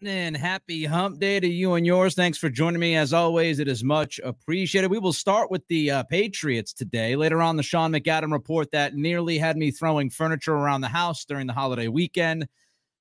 happening? 0.00 0.34
Happy 0.34 0.84
hump 0.86 1.18
day 1.18 1.38
to 1.38 1.46
you 1.46 1.74
and 1.74 1.84
yours. 1.84 2.14
Thanks 2.14 2.38
for 2.38 2.48
joining 2.48 2.80
me. 2.80 2.96
As 2.96 3.12
always, 3.12 3.58
it 3.58 3.68
is 3.68 3.84
much 3.84 4.18
appreciated. 4.24 4.90
We 4.90 4.98
will 4.98 5.12
start 5.12 5.50
with 5.50 5.66
the 5.68 5.90
uh, 5.90 6.02
Patriots 6.04 6.72
today. 6.72 7.16
Later 7.16 7.42
on, 7.42 7.56
the 7.56 7.62
Sean 7.62 7.92
McAdam 7.92 8.32
report 8.32 8.70
that 8.70 8.94
nearly 8.94 9.36
had 9.36 9.58
me 9.58 9.70
throwing 9.70 10.08
furniture 10.08 10.54
around 10.54 10.80
the 10.80 10.88
house 10.88 11.26
during 11.26 11.46
the 11.46 11.52
holiday 11.52 11.88
weekend 11.88 12.48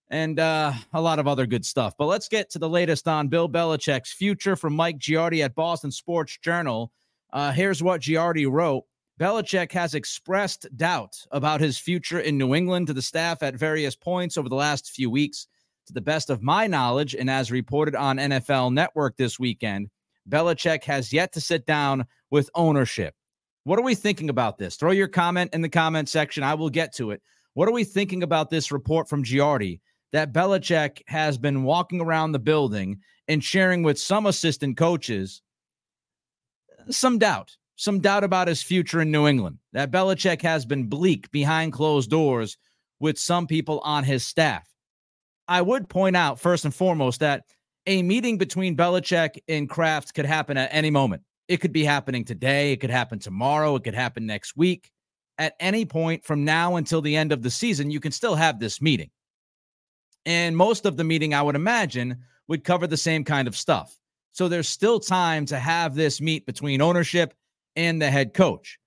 and 0.10 0.42
uh, 0.42 0.74
a 0.92 1.00
lot 1.00 1.20
of 1.20 1.28
other 1.28 1.46
good 1.46 1.66
stuff. 1.66 1.94
But 1.98 2.08
let's 2.08 2.28
get 2.28 2.50
to 2.52 2.60
the 2.60 2.68
latest 2.68 3.08
on 3.08 3.30
Bill 3.30 3.48
Belichick's 3.48 4.12
future 4.12 4.58
from 4.58 4.76
Mike 4.76 5.00
Giardi 5.00 5.42
at 5.46 5.56
Boston 5.56 5.92
Sports 5.92 6.38
Journal. 6.42 6.92
Uh, 7.32 7.54
here's 7.54 7.82
what 7.82 8.02
Giardi 8.02 8.50
wrote. 8.50 8.84
Belichick 9.18 9.72
has 9.72 9.94
expressed 9.94 10.68
doubt 10.76 11.16
about 11.32 11.62
his 11.62 11.78
future 11.78 12.20
in 12.20 12.38
New 12.38 12.56
England 12.56 12.88
to 12.88 12.94
the 12.94 13.02
staff 13.02 13.42
at 13.42 13.56
various 13.56 13.96
points 13.96 14.38
over 14.38 14.50
the 14.50 14.56
last 14.56 14.92
few 14.92 15.10
weeks. 15.10 15.48
To 15.90 15.94
the 15.94 16.02
best 16.02 16.30
of 16.30 16.44
my 16.44 16.68
knowledge, 16.68 17.16
and 17.16 17.32
as 17.32 17.52
reported 17.52 17.96
on 17.96 18.18
NFL 18.18 18.72
Network 18.72 19.18
this 19.18 19.40
weekend, 19.40 19.90
Belichick 20.30 20.84
has 20.84 21.12
yet 21.12 21.34
to 21.34 21.42
sit 21.42 21.66
down 21.66 22.06
with 22.30 22.48
ownership. 22.54 23.16
What 23.64 23.80
are 23.80 23.84
we 23.84 23.96
thinking 23.96 24.30
about 24.30 24.60
this? 24.60 24.76
Throw 24.76 24.92
your 24.92 25.08
comment 25.08 25.52
in 25.52 25.64
the 25.64 25.68
comment 25.68 26.08
section. 26.08 26.44
I 26.44 26.54
will 26.54 26.70
get 26.70 26.94
to 26.98 27.10
it. 27.10 27.24
What 27.56 27.68
are 27.68 27.72
we 27.72 27.84
thinking 27.84 28.22
about 28.22 28.52
this 28.52 28.72
report 28.72 29.10
from 29.10 29.24
Giardi 29.24 29.80
that 30.12 30.32
Belichick 30.32 31.02
has 31.08 31.40
been 31.40 31.64
walking 31.64 32.02
around 32.02 32.34
the 32.34 32.38
building 32.40 33.00
and 33.28 33.44
sharing 33.44 33.82
with 33.82 33.98
some 33.98 34.28
assistant 34.28 34.78
coaches 34.78 35.42
some 36.92 37.18
doubt, 37.18 37.58
some 37.78 38.00
doubt 38.00 38.24
about 38.24 38.48
his 38.48 38.62
future 38.62 39.02
in 39.02 39.10
New 39.10 39.26
England? 39.26 39.58
That 39.74 39.90
Belichick 39.90 40.44
has 40.44 40.68
been 40.68 40.86
bleak 40.86 41.32
behind 41.32 41.74
closed 41.74 42.12
doors 42.12 42.60
with 43.00 43.18
some 43.18 43.48
people 43.48 43.80
on 43.80 44.04
his 44.04 44.24
staff. 44.24 44.68
I 45.50 45.64
would 45.64 45.90
point 45.90 46.16
out 46.16 46.40
first 46.40 46.64
and 46.64 46.74
foremost 46.74 47.22
that 47.22 47.44
a 47.88 48.04
meeting 48.04 48.38
between 48.38 48.78
Belichick 48.78 49.40
and 49.48 49.68
Kraft 49.68 50.14
could 50.14 50.28
happen 50.28 50.58
at 50.58 50.70
any 50.72 50.92
moment. 50.92 51.24
It 51.48 51.58
could 51.58 51.74
be 51.74 51.84
happening 51.84 52.24
today. 52.24 52.72
It 52.72 52.78
could 52.78 52.92
happen 52.92 53.18
tomorrow. 53.18 53.76
It 53.76 53.84
could 53.84 53.96
happen 53.96 54.28
next 54.28 54.56
week. 54.56 54.92
At 55.40 55.56
any 55.60 55.86
point 55.86 56.24
from 56.24 56.46
now 56.46 56.76
until 56.76 57.02
the 57.02 57.16
end 57.16 57.32
of 57.32 57.42
the 57.42 57.50
season, 57.50 57.90
you 57.90 58.00
can 58.00 58.12
still 58.12 58.36
have 58.36 58.60
this 58.60 58.80
meeting. 58.80 59.10
And 60.28 60.56
most 60.56 60.86
of 60.86 60.98
the 60.98 61.04
meeting, 61.04 61.34
I 61.34 61.42
would 61.42 61.56
imagine, 61.56 62.18
would 62.48 62.64
cover 62.64 62.86
the 62.86 62.98
same 62.98 63.24
kind 63.24 63.48
of 63.48 63.58
stuff. 63.58 63.98
So 64.34 64.48
there's 64.48 64.70
still 64.70 65.00
time 65.00 65.48
to 65.48 65.58
have 65.58 65.96
this 65.96 66.22
meet 66.22 66.46
between 66.46 66.82
ownership 66.82 67.34
and 67.76 68.00
the 68.00 68.12
head 68.12 68.36
coach. 68.36 68.78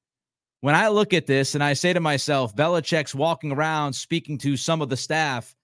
When 0.61 0.77
I 0.77 0.89
look 0.89 1.13
at 1.13 1.27
this 1.27 1.57
and 1.57 1.65
I 1.65 1.73
say 1.73 1.93
to 1.93 1.99
myself, 1.99 2.55
Belichick's 2.55 3.17
walking 3.17 3.51
around 3.51 3.95
speaking 3.95 4.39
to 4.39 4.57
some 4.57 4.81
of 4.81 4.91
the 4.91 4.97
staff 4.97 5.57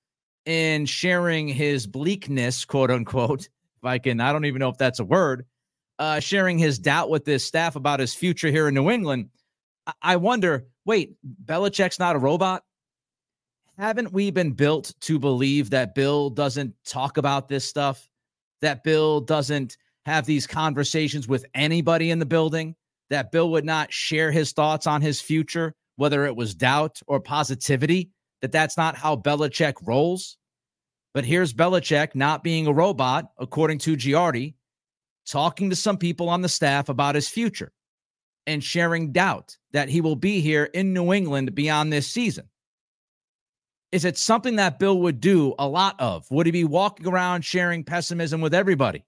and 0.49 0.89
sharing 0.89 1.47
his 1.47 1.87
bleakness, 1.87 2.65
quote 2.65 2.91
unquote, 2.91 3.43
if 3.43 3.85
I 3.85 3.99
can, 3.99 4.19
I 4.19 4.33
don't 4.33 4.47
even 4.47 4.61
know 4.61 4.71
if 4.71 4.79
that's 4.79 4.99
a 4.99 5.05
word, 5.05 5.45
uh, 5.99 6.21
sharing 6.21 6.59
his 6.59 6.79
doubt 6.79 7.11
with 7.11 7.27
this 7.27 7.45
staff 7.45 7.77
about 7.77 8.01
his 8.01 8.15
future 8.15 8.49
here 8.49 8.67
in 8.67 8.75
New 8.75 8.91
England. 8.91 9.29
I 10.01 10.17
wonder, 10.17 10.67
wait, 10.87 11.17
Belichick's 11.45 11.99
not 11.99 12.17
a 12.17 12.19
robot? 12.19 12.65
Haven't 13.77 14.13
we 14.13 14.31
been 14.31 14.53
built 14.53 14.95
to 15.03 15.19
believe 15.19 15.69
that 15.71 15.95
Bill 15.95 16.31
doesn't 16.31 16.75
talk 16.85 17.19
about 17.19 17.49
this 17.49 17.67
stuff? 17.67 18.09
That 18.63 18.83
Bill 18.83 19.21
doesn't 19.21 19.77
have 20.07 20.25
these 20.25 20.47
conversations 20.47 21.29
with 21.29 21.45
anybody 21.55 22.11
in 22.11 22.19
the 22.19 22.27
building? 22.27 22.75
That 23.11 23.33
Bill 23.33 23.51
would 23.51 23.67
not 23.67 23.93
share 23.93 24.33
his 24.33 24.53
thoughts 24.53 24.87
on 24.87 25.03
his 25.03 25.21
future, 25.21 25.75
whether 25.97 26.25
it 26.25 26.37
was 26.37 26.55
doubt 26.55 27.01
or 27.07 27.21
positivity? 27.21 28.11
That 28.43 28.53
that's 28.53 28.77
not 28.77 28.97
how 28.97 29.17
Belichick 29.17 29.75
rolls? 29.87 30.37
But 31.15 31.25
here's 31.25 31.53
Belichick 31.53 32.15
not 32.15 32.45
being 32.45 32.67
a 32.67 32.73
robot, 32.73 33.33
according 33.39 33.79
to 33.79 33.97
Giardi, 33.97 34.55
talking 35.27 35.71
to 35.71 35.77
some 35.77 35.97
people 35.97 36.29
on 36.29 36.43
the 36.43 36.49
staff 36.49 36.89
about 36.89 37.15
his 37.15 37.29
future 37.29 37.73
and 38.47 38.63
sharing 38.63 39.13
doubt 39.13 39.57
that 39.73 39.89
he 39.89 40.01
will 40.01 40.17
be 40.17 40.41
here 40.41 40.65
in 40.65 40.93
New 40.93 41.13
England 41.13 41.55
beyond 41.55 41.93
this 41.93 42.07
season. 42.07 42.49
Is 43.91 44.05
it 44.05 44.19
something 44.19 44.57
that 44.57 44.79
Bill 44.79 45.01
would 45.01 45.21
do 45.21 45.55
a 45.59 45.67
lot 45.67 45.97
of? 45.99 46.31
Would 46.31 46.47
he 46.47 46.53
be 46.53 46.65
walking 46.65 47.07
around 47.07 47.45
sharing 47.45 47.85
pessimism 47.85 48.41
with 48.41 48.55
everybody? 48.55 49.05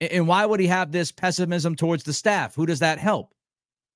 And 0.00 0.26
why 0.26 0.46
would 0.46 0.60
he 0.60 0.66
have 0.68 0.92
this 0.92 1.12
pessimism 1.12 1.76
towards 1.76 2.04
the 2.04 2.12
staff? 2.12 2.54
Who 2.54 2.64
does 2.64 2.78
that 2.78 2.98
help? 2.98 3.34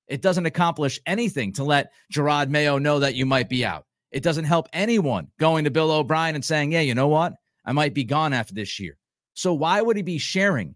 It 0.07 0.21
doesn't 0.21 0.45
accomplish 0.45 0.99
anything 1.05 1.53
to 1.53 1.63
let 1.63 1.93
Jerod 2.13 2.49
Mayo 2.49 2.77
know 2.77 2.99
that 2.99 3.15
you 3.15 3.25
might 3.25 3.49
be 3.49 3.65
out. 3.65 3.85
It 4.15 4.23
doesn't 4.23 4.45
help 4.45 4.69
anyone 4.71 5.27
going 5.41 5.65
to 5.65 5.69
Bill 5.69 5.91
O'Brien 5.91 6.35
and 6.35 6.45
saying, 6.45 6.71
yeah, 6.71 6.79
you 6.79 6.95
know 6.95 7.09
what? 7.09 7.33
I 7.65 7.73
might 7.73 7.93
be 7.93 8.05
gone 8.05 8.31
after 8.31 8.53
this 8.53 8.79
year. 8.79 8.97
So 9.33 9.53
why 9.53 9.81
would 9.81 9.97
he 9.97 10.03
be 10.03 10.19
sharing 10.19 10.75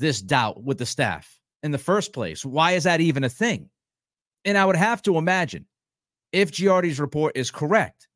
this 0.00 0.20
doubt 0.20 0.64
with 0.64 0.78
the 0.78 0.84
staff 0.84 1.38
in 1.62 1.70
the 1.70 1.78
first 1.78 2.12
place? 2.12 2.44
Why 2.44 2.72
is 2.72 2.82
that 2.82 3.00
even 3.00 3.22
a 3.22 3.28
thing? 3.28 3.70
And 4.44 4.58
I 4.58 4.64
would 4.64 4.74
have 4.74 5.00
to 5.02 5.16
imagine 5.16 5.66
if 6.32 6.50
Giardi's 6.50 6.98
report 6.98 7.36
is 7.36 7.52
correct, 7.52 8.08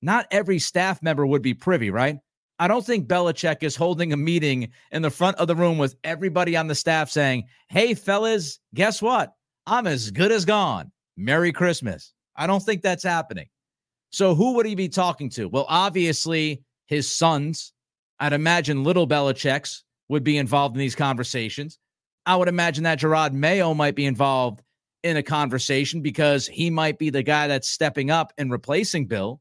not 0.00 0.28
every 0.30 0.60
staff 0.60 1.02
member 1.02 1.26
would 1.26 1.42
be 1.42 1.54
privy, 1.54 1.90
right? 1.90 2.18
I 2.60 2.68
don't 2.68 2.86
think 2.86 3.08
Belichick 3.08 3.64
is 3.64 3.74
holding 3.74 4.12
a 4.12 4.16
meeting 4.16 4.70
in 4.92 5.02
the 5.02 5.10
front 5.10 5.38
of 5.38 5.48
the 5.48 5.56
room 5.56 5.78
with 5.78 5.96
everybody 6.04 6.56
on 6.56 6.68
the 6.68 6.76
staff 6.76 7.10
saying, 7.10 7.48
Hey, 7.68 7.94
fellas, 7.94 8.60
guess 8.72 9.02
what? 9.02 9.32
I'm 9.66 9.88
as 9.88 10.12
good 10.12 10.30
as 10.30 10.44
gone. 10.44 10.92
Merry 11.16 11.50
Christmas. 11.50 12.14
I 12.36 12.46
don't 12.46 12.62
think 12.62 12.82
that's 12.82 13.02
happening. 13.02 13.48
So 14.10 14.34
who 14.34 14.54
would 14.54 14.66
he 14.66 14.74
be 14.74 14.88
talking 14.88 15.30
to? 15.30 15.48
Well, 15.48 15.66
obviously, 15.68 16.62
his 16.86 17.10
sons. 17.10 17.72
I'd 18.18 18.32
imagine 18.32 18.84
little 18.84 19.08
Belichick's 19.08 19.84
would 20.08 20.24
be 20.24 20.36
involved 20.36 20.74
in 20.74 20.80
these 20.80 20.96
conversations. 20.96 21.78
I 22.26 22.36
would 22.36 22.48
imagine 22.48 22.84
that 22.84 23.00
Jerod 23.00 23.32
Mayo 23.32 23.72
might 23.72 23.94
be 23.94 24.04
involved 24.04 24.62
in 25.02 25.16
a 25.16 25.22
conversation 25.22 26.02
because 26.02 26.46
he 26.46 26.68
might 26.68 26.98
be 26.98 27.10
the 27.10 27.22
guy 27.22 27.46
that's 27.46 27.68
stepping 27.68 28.10
up 28.10 28.32
and 28.36 28.50
replacing 28.50 29.06
Bill. 29.06 29.40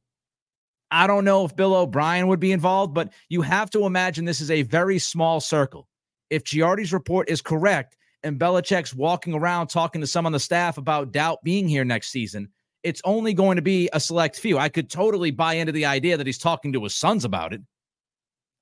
I 0.92 1.08
don't 1.08 1.26
know 1.26 1.46
if 1.46 1.56
Bill 1.56 1.76
O'Brien 1.76 2.28
would 2.28 2.40
be 2.40 2.52
involved, 2.52 2.94
but 2.94 3.12
you 3.28 3.42
have 3.42 3.70
to 3.72 3.86
imagine 3.86 4.26
this 4.26 4.42
is 4.42 4.52
a 4.52 4.64
very 4.64 5.00
small 5.00 5.40
circle. 5.40 5.88
If 6.30 6.44
Giardi's 6.44 6.94
report 6.94 7.30
is 7.30 7.42
correct 7.42 7.98
and 8.24 8.40
Belichick's 8.40 8.94
walking 8.94 9.34
around 9.34 9.68
talking 9.68 10.02
to 10.02 10.08
some 10.08 10.26
on 10.26 10.32
the 10.32 10.40
staff 10.40 10.78
about 10.78 11.12
doubt 11.12 11.40
being 11.44 11.68
here 11.68 11.86
next 11.86 12.10
season, 12.10 12.50
it's 12.84 13.02
only 13.04 13.34
going 13.34 13.58
to 13.58 13.62
be 13.62 13.90
a 13.94 14.00
select 14.00 14.40
few. 14.40 14.58
I 14.58 14.70
could 14.70 14.90
totally 14.90 15.32
buy 15.32 15.56
into 15.56 15.72
the 15.72 15.86
idea 15.86 16.18
that 16.18 16.28
he's 16.28 16.38
talking 16.38 16.74
to 16.74 16.84
his 16.84 16.96
sons 16.96 17.26
about 17.26 17.54
it. 17.54 17.62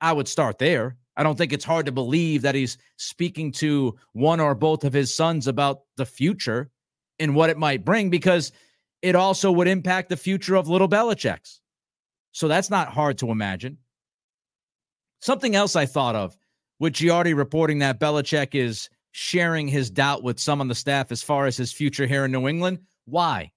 I 0.02 0.14
would 0.14 0.28
start 0.28 0.58
there. 0.58 0.98
I 1.16 1.24
don't 1.24 1.38
think 1.38 1.54
it's 1.54 1.66
hard 1.66 1.88
to 1.88 1.92
believe 1.92 2.44
that 2.44 2.56
he's 2.56 2.78
speaking 2.98 3.52
to 3.54 3.96
one 4.14 4.40
or 4.40 4.54
both 4.54 4.84
of 4.84 4.94
his 4.94 5.14
sons 5.14 5.48
about 5.48 5.82
the 5.98 6.06
future 6.06 6.70
and 7.20 7.36
what 7.36 7.50
it 7.50 7.58
might 7.58 7.86
bring 7.86 8.10
because 8.10 8.52
it 9.02 9.16
also 9.16 9.52
would 9.52 9.68
impact 9.68 10.10
the 10.10 10.18
future 10.18 10.56
of 10.56 10.68
little 10.68 10.90
Belichick's. 10.90 11.62
So 12.32 12.48
that's 12.48 12.70
not 12.70 12.90
hard 12.90 13.18
to 13.20 13.32
imagine. 13.32 13.78
Something 15.22 15.56
else 15.56 15.76
I 15.76 15.88
thought 15.88 16.16
of 16.16 16.38
with 16.80 16.94
Giardi 16.94 17.36
reporting 17.36 17.80
that 17.80 18.00
Belichick 18.00 18.54
is 18.54 18.90
sharing 19.12 19.68
his 19.68 19.90
doubt 19.90 20.22
with 20.22 20.40
some 20.40 20.62
on 20.62 20.68
the 20.68 20.76
staff 20.76 21.12
as 21.12 21.24
far 21.24 21.48
as 21.48 21.58
his 21.58 21.72
future 21.72 22.06
here 22.06 22.26
in 22.26 22.32
New 22.32 22.48
England. 22.48 22.80
Why? 23.06 23.52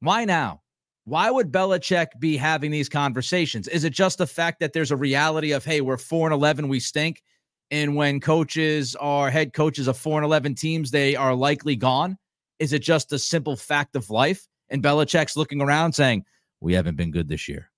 Why 0.00 0.24
now? 0.24 0.62
Why 1.04 1.30
would 1.30 1.52
Belichick 1.52 2.18
be 2.18 2.36
having 2.36 2.70
these 2.70 2.88
conversations? 2.88 3.68
Is 3.68 3.84
it 3.84 3.92
just 3.92 4.18
the 4.18 4.26
fact 4.26 4.60
that 4.60 4.72
there's 4.72 4.90
a 4.90 4.96
reality 4.96 5.52
of, 5.52 5.64
hey, 5.64 5.80
we're 5.80 5.98
4 5.98 6.28
and 6.28 6.34
11, 6.34 6.68
we 6.68 6.80
stink? 6.80 7.22
And 7.70 7.94
when 7.96 8.20
coaches 8.20 8.96
are 8.96 9.30
head 9.30 9.52
coaches 9.52 9.86
of 9.86 9.98
4 9.98 10.18
and 10.18 10.24
11 10.24 10.54
teams, 10.54 10.90
they 10.90 11.16
are 11.16 11.34
likely 11.34 11.76
gone? 11.76 12.16
Is 12.58 12.72
it 12.72 12.80
just 12.80 13.12
a 13.12 13.18
simple 13.18 13.56
fact 13.56 13.96
of 13.96 14.10
life? 14.10 14.46
And 14.70 14.82
Belichick's 14.82 15.36
looking 15.36 15.60
around 15.60 15.92
saying, 15.92 16.24
we 16.60 16.72
haven't 16.72 16.96
been 16.96 17.10
good 17.10 17.28
this 17.28 17.48
year. 17.48 17.70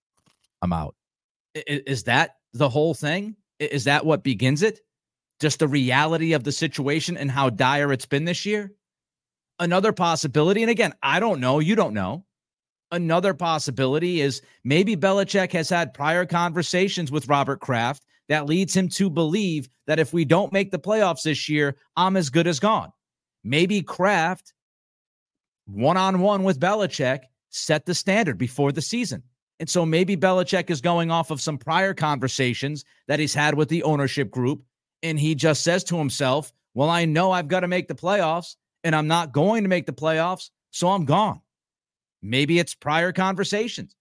I'm 0.62 0.72
out. 0.72 0.94
Is 1.54 2.04
that 2.04 2.36
the 2.52 2.68
whole 2.68 2.94
thing? 2.94 3.36
Is 3.58 3.84
that 3.84 4.06
what 4.06 4.22
begins 4.22 4.62
it? 4.62 4.80
Just 5.40 5.58
the 5.58 5.68
reality 5.68 6.32
of 6.32 6.44
the 6.44 6.52
situation 6.52 7.16
and 7.16 7.30
how 7.30 7.50
dire 7.50 7.92
it's 7.92 8.06
been 8.06 8.24
this 8.24 8.46
year? 8.46 8.72
Another 9.58 9.92
possibility, 9.92 10.62
and 10.62 10.70
again, 10.70 10.92
I 11.02 11.20
don't 11.20 11.40
know, 11.40 11.60
you 11.60 11.74
don't 11.76 11.94
know. 11.94 12.24
Another 12.90 13.34
possibility 13.34 14.20
is 14.20 14.42
maybe 14.64 14.96
Belichick 14.96 15.52
has 15.52 15.68
had 15.68 15.94
prior 15.94 16.26
conversations 16.26 17.10
with 17.10 17.28
Robert 17.28 17.60
Kraft 17.60 18.04
that 18.28 18.46
leads 18.46 18.76
him 18.76 18.88
to 18.90 19.08
believe 19.08 19.68
that 19.86 19.98
if 19.98 20.12
we 20.12 20.24
don't 20.24 20.52
make 20.52 20.70
the 20.70 20.78
playoffs 20.78 21.22
this 21.22 21.48
year, 21.48 21.76
I'm 21.96 22.16
as 22.16 22.30
good 22.30 22.46
as 22.46 22.60
gone. 22.60 22.92
Maybe 23.44 23.82
Kraft, 23.82 24.52
one 25.66 25.96
on 25.96 26.20
one 26.20 26.42
with 26.42 26.60
Belichick, 26.60 27.20
set 27.50 27.86
the 27.86 27.94
standard 27.94 28.38
before 28.38 28.72
the 28.72 28.82
season. 28.82 29.22
And 29.58 29.68
so 29.68 29.86
maybe 29.86 30.16
Belichick 30.16 30.70
is 30.70 30.80
going 30.80 31.10
off 31.10 31.30
of 31.30 31.40
some 31.40 31.56
prior 31.56 31.94
conversations 31.94 32.84
that 33.08 33.18
he's 33.18 33.34
had 33.34 33.54
with 33.54 33.68
the 33.68 33.82
ownership 33.84 34.30
group. 34.30 34.62
And 35.02 35.18
he 35.18 35.34
just 35.34 35.62
says 35.62 35.82
to 35.84 35.96
himself, 35.96 36.52
Well, 36.74 36.90
I 36.90 37.04
know 37.04 37.30
I've 37.30 37.48
got 37.48 37.60
to 37.60 37.68
make 37.68 37.88
the 37.88 37.94
playoffs 37.94 38.56
and 38.86 38.94
I'm 38.94 39.08
not 39.08 39.32
going 39.32 39.64
to 39.64 39.68
make 39.68 39.84
the 39.84 39.92
playoffs, 39.92 40.50
so 40.70 40.88
I'm 40.88 41.06
gone. 41.06 41.40
Maybe 42.22 42.60
it's 42.60 42.72
prior 42.72 43.10
conversations. 43.10 43.96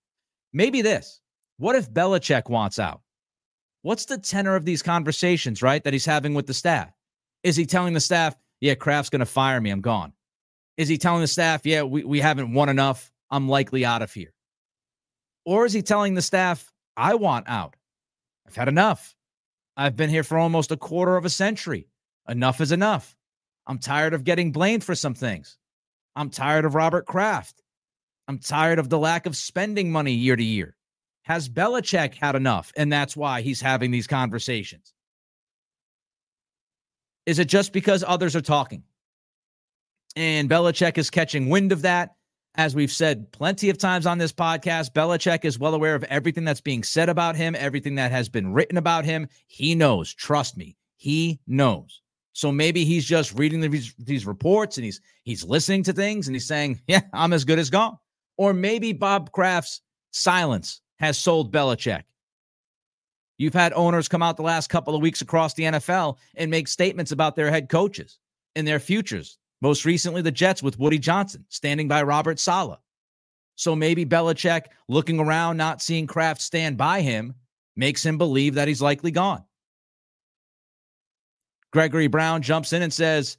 Maybe 0.54 0.84
this. 0.84 1.22
What 1.58 1.76
if 1.76 1.92
Belichick 1.92 2.50
wants 2.50 2.78
out? 2.78 3.02
What's 3.82 4.06
the 4.06 4.20
tenor 4.20 4.56
of 4.56 4.64
these 4.64 4.84
conversations, 4.84 5.64
right? 5.64 5.84
That 5.84 5.94
he's 5.94 6.06
having 6.06 6.36
with 6.36 6.46
the 6.46 6.54
staff? 6.54 6.92
Is 7.42 7.56
he 7.56 7.66
telling 7.66 7.96
the 7.96 8.00
staff, 8.00 8.36
yeah, 8.62 8.76
Kraft's 8.76 9.10
going 9.10 9.22
to 9.22 9.26
fire 9.26 9.60
me. 9.60 9.72
I'm 9.72 9.82
gone. 9.82 10.14
Is 10.78 10.88
he 10.88 11.00
telling 11.00 11.22
the 11.22 11.28
staff, 11.28 11.66
yeah, 11.66 11.82
we, 11.82 12.04
we 12.04 12.20
haven't 12.20 12.54
won 12.54 12.70
enough. 12.70 13.12
I'm 13.32 13.50
likely 13.50 13.86
out 13.86 14.04
of 14.04 14.14
here. 14.14 14.36
Or 15.46 15.66
is 15.66 15.74
he 15.74 15.82
telling 15.82 16.14
the 16.14 16.22
staff, 16.22 16.72
I 16.96 17.16
want 17.16 17.50
out? 17.50 17.76
I've 18.48 18.56
had 18.56 18.68
enough. 18.68 19.16
I've 19.76 19.96
been 19.96 20.12
here 20.12 20.24
for 20.24 20.38
almost 20.38 20.72
a 20.72 20.78
quarter 20.78 21.18
of 21.18 21.26
a 21.26 21.30
century. 21.32 21.88
Enough 22.28 22.62
is 22.62 22.72
enough. 22.72 23.16
I'm 23.67 23.79
tired 23.79 24.13
of 24.13 24.23
getting 24.23 24.51
blamed 24.51 24.83
for 24.83 24.95
some 24.95 25.13
things. 25.15 25.57
I'm 26.15 26.29
tired 26.29 26.65
of 26.65 26.75
Robert 26.75 27.06
Kraft. 27.06 27.62
I'm 28.27 28.39
tired 28.39 28.79
of 28.79 28.89
the 28.89 29.00
lack 29.00 29.25
of 29.25 29.35
spending 29.35 29.91
money 29.91 30.13
year 30.13 30.35
to 30.35 30.44
year. 30.44 30.75
Has 31.23 31.50
Belichick 31.50 32.13
had 32.15 32.35
enough? 32.35 32.71
And 32.77 32.91
that's 32.91 33.17
why 33.17 33.41
he's 33.41 33.62
having 33.62 33.91
these 33.91 34.07
conversations. 34.07 34.94
Is 37.25 37.39
it 37.39 37.47
just 37.47 37.73
because 37.73 38.03
others 38.06 38.35
are 38.35 38.41
talking? 38.41 38.83
And 40.15 40.50
Belichick 40.50 40.97
is 40.97 41.09
catching 41.09 41.50
wind 41.50 41.71
of 41.71 41.81
that. 41.81 42.12
As 42.57 42.73
we've 42.73 42.91
said 42.91 43.31
plenty 43.33 43.69
of 43.69 43.77
times 43.77 44.06
on 44.06 44.17
this 44.17 44.31
podcast, 44.31 44.91
Belichick 44.91 45.44
is 45.44 45.59
well 45.59 45.73
aware 45.73 45.95
of 45.95 46.06
everything 46.06 46.45
that's 46.45 46.62
being 46.62 46.83
said 46.83 47.09
about 47.09 47.35
him, 47.35 47.53
everything 47.57 47.95
that 47.95 48.12
has 48.12 48.29
been 48.29 48.53
written 48.53 48.77
about 48.77 49.03
him. 49.03 49.27
He 49.47 49.75
knows. 49.75 50.13
Trust 50.13 50.56
me, 50.56 50.77
he 50.95 51.39
knows. 51.47 52.01
So 52.36 52.52
maybe 52.52 52.84
he's 52.84 53.06
just 53.06 53.34
reading 53.40 53.62
these, 53.62 53.96
these 53.98 54.26
reports 54.26 54.78
and 54.78 54.84
he's 54.84 55.00
he's 55.24 55.46
listening 55.46 55.84
to 55.84 55.94
things 55.94 56.28
and 56.28 56.36
he's 56.36 56.46
saying, 56.46 56.82
"Yeah, 56.88 57.00
I'm 57.14 57.32
as 57.32 57.46
good 57.46 57.60
as 57.60 57.70
gone." 57.70 57.98
Or 58.36 58.54
maybe 58.54 58.92
Bob 58.92 59.32
Kraft's 59.32 59.80
silence 60.12 60.82
has 61.00 61.18
sold 61.18 61.54
Belichick. 61.54 62.04
You've 63.38 63.54
had 63.54 63.72
owners 63.72 64.10
come 64.10 64.22
out 64.22 64.36
the 64.36 64.44
last 64.44 64.70
couple 64.70 64.96
of 64.96 65.02
weeks 65.02 65.22
across 65.22 65.54
the 65.54 65.64
NFL 65.64 66.18
and 66.36 66.52
make 66.52 66.68
statements 66.68 67.14
about 67.14 67.38
their 67.38 67.50
head 67.50 67.70
coaches 67.70 68.20
and 68.54 68.68
their 68.68 68.80
futures. 68.80 69.38
Most 69.62 69.86
recently, 69.86 70.22
the 70.22 70.32
Jets 70.32 70.62
with 70.62 70.78
Woody 70.78 71.00
Johnson 71.00 71.46
standing 71.48 71.88
by 71.88 72.04
Robert 72.04 72.38
Saleh. 72.38 72.80
So 73.56 73.78
maybe 73.78 74.06
Belichick 74.06 74.66
looking 74.90 75.22
around, 75.22 75.56
not 75.56 75.82
seeing 75.82 76.06
Kraft 76.06 76.42
stand 76.42 76.76
by 76.76 77.00
him, 77.00 77.34
makes 77.78 78.06
him 78.06 78.18
believe 78.18 78.56
that 78.56 78.68
he's 78.68 78.82
likely 78.82 79.12
gone. 79.12 79.46
Gregory 81.75 82.07
Brown 82.07 82.42
jumps 82.42 82.72
in 82.72 82.81
and 82.81 82.94
says, 82.94 83.36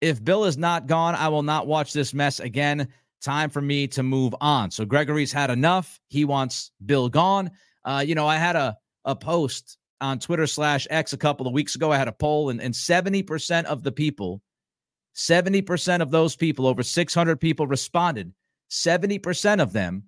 If 0.00 0.22
Bill 0.24 0.44
is 0.44 0.58
not 0.58 0.88
gone, 0.88 1.14
I 1.14 1.28
will 1.28 1.44
not 1.44 1.68
watch 1.68 1.92
this 1.92 2.12
mess 2.12 2.40
again. 2.40 2.88
Time 3.22 3.48
for 3.48 3.60
me 3.60 3.86
to 3.86 4.02
move 4.02 4.34
on. 4.40 4.72
So 4.72 4.84
Gregory's 4.84 5.32
had 5.32 5.50
enough. 5.50 6.00
He 6.08 6.24
wants 6.24 6.72
Bill 6.84 7.08
gone. 7.08 7.52
Uh, 7.84 8.02
you 8.04 8.16
know, 8.16 8.26
I 8.26 8.38
had 8.38 8.56
a 8.56 8.76
a 9.04 9.14
post 9.14 9.78
on 10.00 10.18
Twitter 10.18 10.48
slash 10.48 10.88
X 10.90 11.12
a 11.12 11.16
couple 11.16 11.46
of 11.46 11.52
weeks 11.52 11.76
ago. 11.76 11.92
I 11.92 11.96
had 11.96 12.08
a 12.08 12.12
poll, 12.12 12.50
and, 12.50 12.60
and 12.60 12.74
70% 12.74 13.66
of 13.66 13.84
the 13.84 13.92
people, 13.92 14.42
70% 15.14 16.02
of 16.02 16.10
those 16.10 16.34
people, 16.34 16.66
over 16.66 16.82
600 16.82 17.40
people 17.40 17.68
responded. 17.68 18.34
70% 18.68 19.62
of 19.62 19.72
them, 19.72 20.02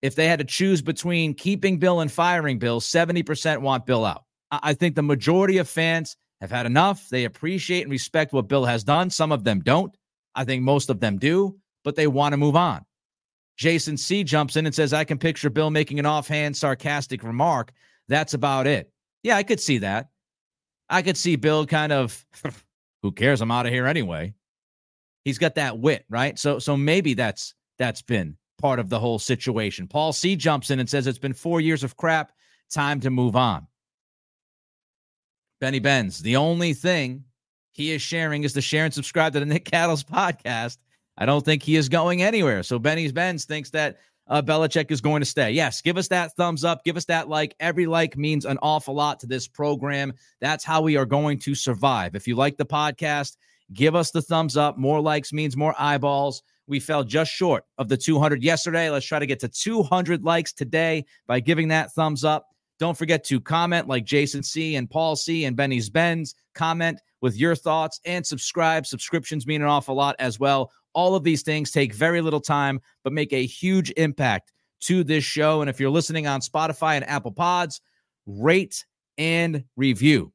if 0.00 0.14
they 0.14 0.28
had 0.28 0.38
to 0.38 0.46
choose 0.46 0.80
between 0.80 1.34
keeping 1.34 1.78
Bill 1.78 2.00
and 2.00 2.10
firing 2.10 2.58
Bill, 2.58 2.80
70% 2.80 3.60
want 3.60 3.84
Bill 3.84 4.06
out. 4.06 4.24
I, 4.50 4.60
I 4.62 4.72
think 4.72 4.94
the 4.94 5.02
majority 5.02 5.58
of 5.58 5.68
fans 5.68 6.16
have 6.40 6.50
had 6.50 6.66
enough. 6.66 7.08
They 7.08 7.24
appreciate 7.24 7.82
and 7.82 7.90
respect 7.90 8.32
what 8.32 8.48
Bill 8.48 8.64
has 8.64 8.84
done. 8.84 9.10
Some 9.10 9.32
of 9.32 9.44
them 9.44 9.60
don't. 9.60 9.96
I 10.34 10.44
think 10.44 10.62
most 10.62 10.90
of 10.90 11.00
them 11.00 11.18
do, 11.18 11.58
but 11.84 11.96
they 11.96 12.06
want 12.06 12.32
to 12.32 12.36
move 12.36 12.56
on. 12.56 12.84
Jason 13.56 13.96
C 13.96 14.22
jumps 14.22 14.56
in 14.56 14.66
and 14.66 14.74
says, 14.74 14.92
I 14.92 15.04
can 15.04 15.18
picture 15.18 15.50
Bill 15.50 15.70
making 15.70 15.98
an 15.98 16.06
offhand, 16.06 16.56
sarcastic 16.56 17.24
remark 17.24 17.72
that's 18.08 18.34
about 18.34 18.66
it. 18.66 18.90
Yeah, 19.22 19.36
I 19.36 19.42
could 19.42 19.60
see 19.60 19.78
that. 19.78 20.08
I 20.88 21.02
could 21.02 21.16
see 21.16 21.36
Bill 21.36 21.66
kind 21.66 21.92
of, 21.92 22.26
who 23.02 23.12
cares? 23.12 23.40
I'm 23.40 23.50
out 23.50 23.66
of 23.66 23.72
here 23.72 23.86
anyway. 23.86 24.34
He's 25.24 25.38
got 25.38 25.56
that 25.56 25.78
wit, 25.78 26.04
right? 26.08 26.38
So, 26.38 26.58
so 26.58 26.76
maybe 26.76 27.14
that's 27.14 27.54
that's 27.78 28.02
been 28.02 28.36
part 28.58 28.78
of 28.78 28.88
the 28.88 28.98
whole 28.98 29.18
situation. 29.18 29.86
Paul 29.86 30.12
C 30.12 30.34
jumps 30.34 30.70
in 30.70 30.80
and 30.80 30.88
says 30.88 31.06
it's 31.06 31.18
been 31.18 31.34
four 31.34 31.60
years 31.60 31.84
of 31.84 31.96
crap. 31.96 32.32
Time 32.70 33.00
to 33.00 33.10
move 33.10 33.36
on. 33.36 33.66
Benny 35.60 35.80
Benz, 35.80 36.20
the 36.20 36.36
only 36.36 36.72
thing 36.72 37.24
he 37.72 37.92
is 37.92 38.02
sharing 38.02 38.44
is 38.44 38.52
to 38.52 38.60
share 38.60 38.84
and 38.84 38.94
subscribe 38.94 39.32
to 39.32 39.40
the 39.40 39.46
Nick 39.46 39.64
Cattles 39.64 40.04
podcast. 40.04 40.78
I 41.16 41.26
don't 41.26 41.44
think 41.44 41.62
he 41.62 41.76
is 41.76 41.88
going 41.88 42.22
anywhere. 42.22 42.62
So 42.62 42.78
Benny's 42.78 43.12
Benz 43.12 43.44
thinks 43.44 43.70
that 43.70 43.98
uh, 44.28 44.42
Belichick 44.42 44.90
is 44.90 45.00
going 45.00 45.20
to 45.20 45.26
stay. 45.26 45.50
Yes, 45.50 45.80
give 45.80 45.96
us 45.96 46.08
that 46.08 46.32
thumbs 46.34 46.64
up. 46.64 46.84
Give 46.84 46.96
us 46.96 47.06
that 47.06 47.28
like. 47.28 47.54
Every 47.60 47.86
like 47.86 48.16
means 48.16 48.44
an 48.44 48.58
awful 48.62 48.94
lot 48.94 49.18
to 49.20 49.26
this 49.26 49.48
program. 49.48 50.12
That's 50.40 50.64
how 50.64 50.82
we 50.82 50.96
are 50.96 51.06
going 51.06 51.38
to 51.40 51.54
survive. 51.54 52.14
If 52.14 52.28
you 52.28 52.36
like 52.36 52.56
the 52.56 52.66
podcast, 52.66 53.36
give 53.72 53.94
us 53.94 54.10
the 54.10 54.22
thumbs 54.22 54.56
up. 54.56 54.76
More 54.76 55.00
likes 55.00 55.32
means 55.32 55.56
more 55.56 55.74
eyeballs. 55.78 56.42
We 56.66 56.78
fell 56.78 57.02
just 57.02 57.32
short 57.32 57.64
of 57.78 57.88
the 57.88 57.96
200 57.96 58.42
yesterday. 58.42 58.90
Let's 58.90 59.06
try 59.06 59.18
to 59.18 59.26
get 59.26 59.40
to 59.40 59.48
200 59.48 60.22
likes 60.22 60.52
today 60.52 61.06
by 61.26 61.40
giving 61.40 61.68
that 61.68 61.92
thumbs 61.94 62.24
up. 62.24 62.47
Don't 62.78 62.96
forget 62.96 63.24
to 63.24 63.40
comment 63.40 63.88
like 63.88 64.04
Jason 64.04 64.42
C 64.42 64.76
and 64.76 64.88
Paul 64.88 65.16
C 65.16 65.44
and 65.44 65.56
Benny's 65.56 65.90
Benz. 65.90 66.34
Comment 66.54 67.00
with 67.20 67.36
your 67.36 67.56
thoughts 67.56 68.00
and 68.04 68.26
subscribe. 68.26 68.86
Subscriptions 68.86 69.46
mean 69.46 69.62
an 69.62 69.68
awful 69.68 69.94
lot 69.94 70.16
as 70.18 70.38
well. 70.38 70.70
All 70.92 71.14
of 71.14 71.24
these 71.24 71.42
things 71.42 71.70
take 71.70 71.92
very 71.92 72.20
little 72.20 72.40
time, 72.40 72.80
but 73.04 73.12
make 73.12 73.32
a 73.32 73.46
huge 73.46 73.90
impact 73.96 74.52
to 74.80 75.02
this 75.04 75.24
show. 75.24 75.60
And 75.60 75.68
if 75.68 75.80
you're 75.80 75.90
listening 75.90 76.26
on 76.26 76.40
Spotify 76.40 76.94
and 76.94 77.08
Apple 77.08 77.32
Pods, 77.32 77.80
rate 78.26 78.84
and 79.16 79.64
review. 79.76 80.32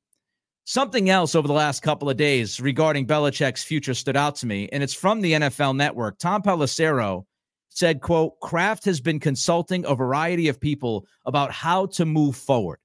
Something 0.65 1.09
else 1.09 1.35
over 1.35 1.47
the 1.47 1.53
last 1.53 1.81
couple 1.81 2.09
of 2.09 2.15
days 2.15 2.61
regarding 2.61 3.05
Belichick's 3.05 3.63
future 3.63 3.93
stood 3.93 4.15
out 4.15 4.35
to 4.37 4.45
me, 4.45 4.69
and 4.71 4.81
it's 4.81 4.93
from 4.93 5.19
the 5.19 5.33
NFL 5.33 5.75
Network. 5.75 6.17
Tom 6.19 6.41
Pelissero 6.41 7.25
said, 7.73 8.01
quote, 8.01 8.39
Kraft 8.39 8.85
has 8.85 9.01
been 9.01 9.19
consulting 9.19 9.85
a 9.85 9.95
variety 9.95 10.47
of 10.47 10.59
people 10.59 11.07
about 11.25 11.51
how 11.51 11.87
to 11.87 12.05
move 12.05 12.35
forward. 12.35 12.79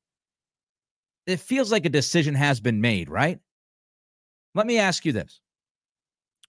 It 1.26 1.40
feels 1.40 1.70
like 1.70 1.84
a 1.84 1.90
decision 1.90 2.34
has 2.34 2.58
been 2.58 2.80
made, 2.80 3.10
right? 3.10 3.38
Let 4.54 4.66
me 4.66 4.78
ask 4.78 5.04
you 5.04 5.12
this. 5.12 5.40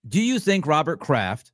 Do 0.08 0.22
you 0.22 0.40
think 0.40 0.66
Robert 0.66 1.02
Kraft 1.02 1.52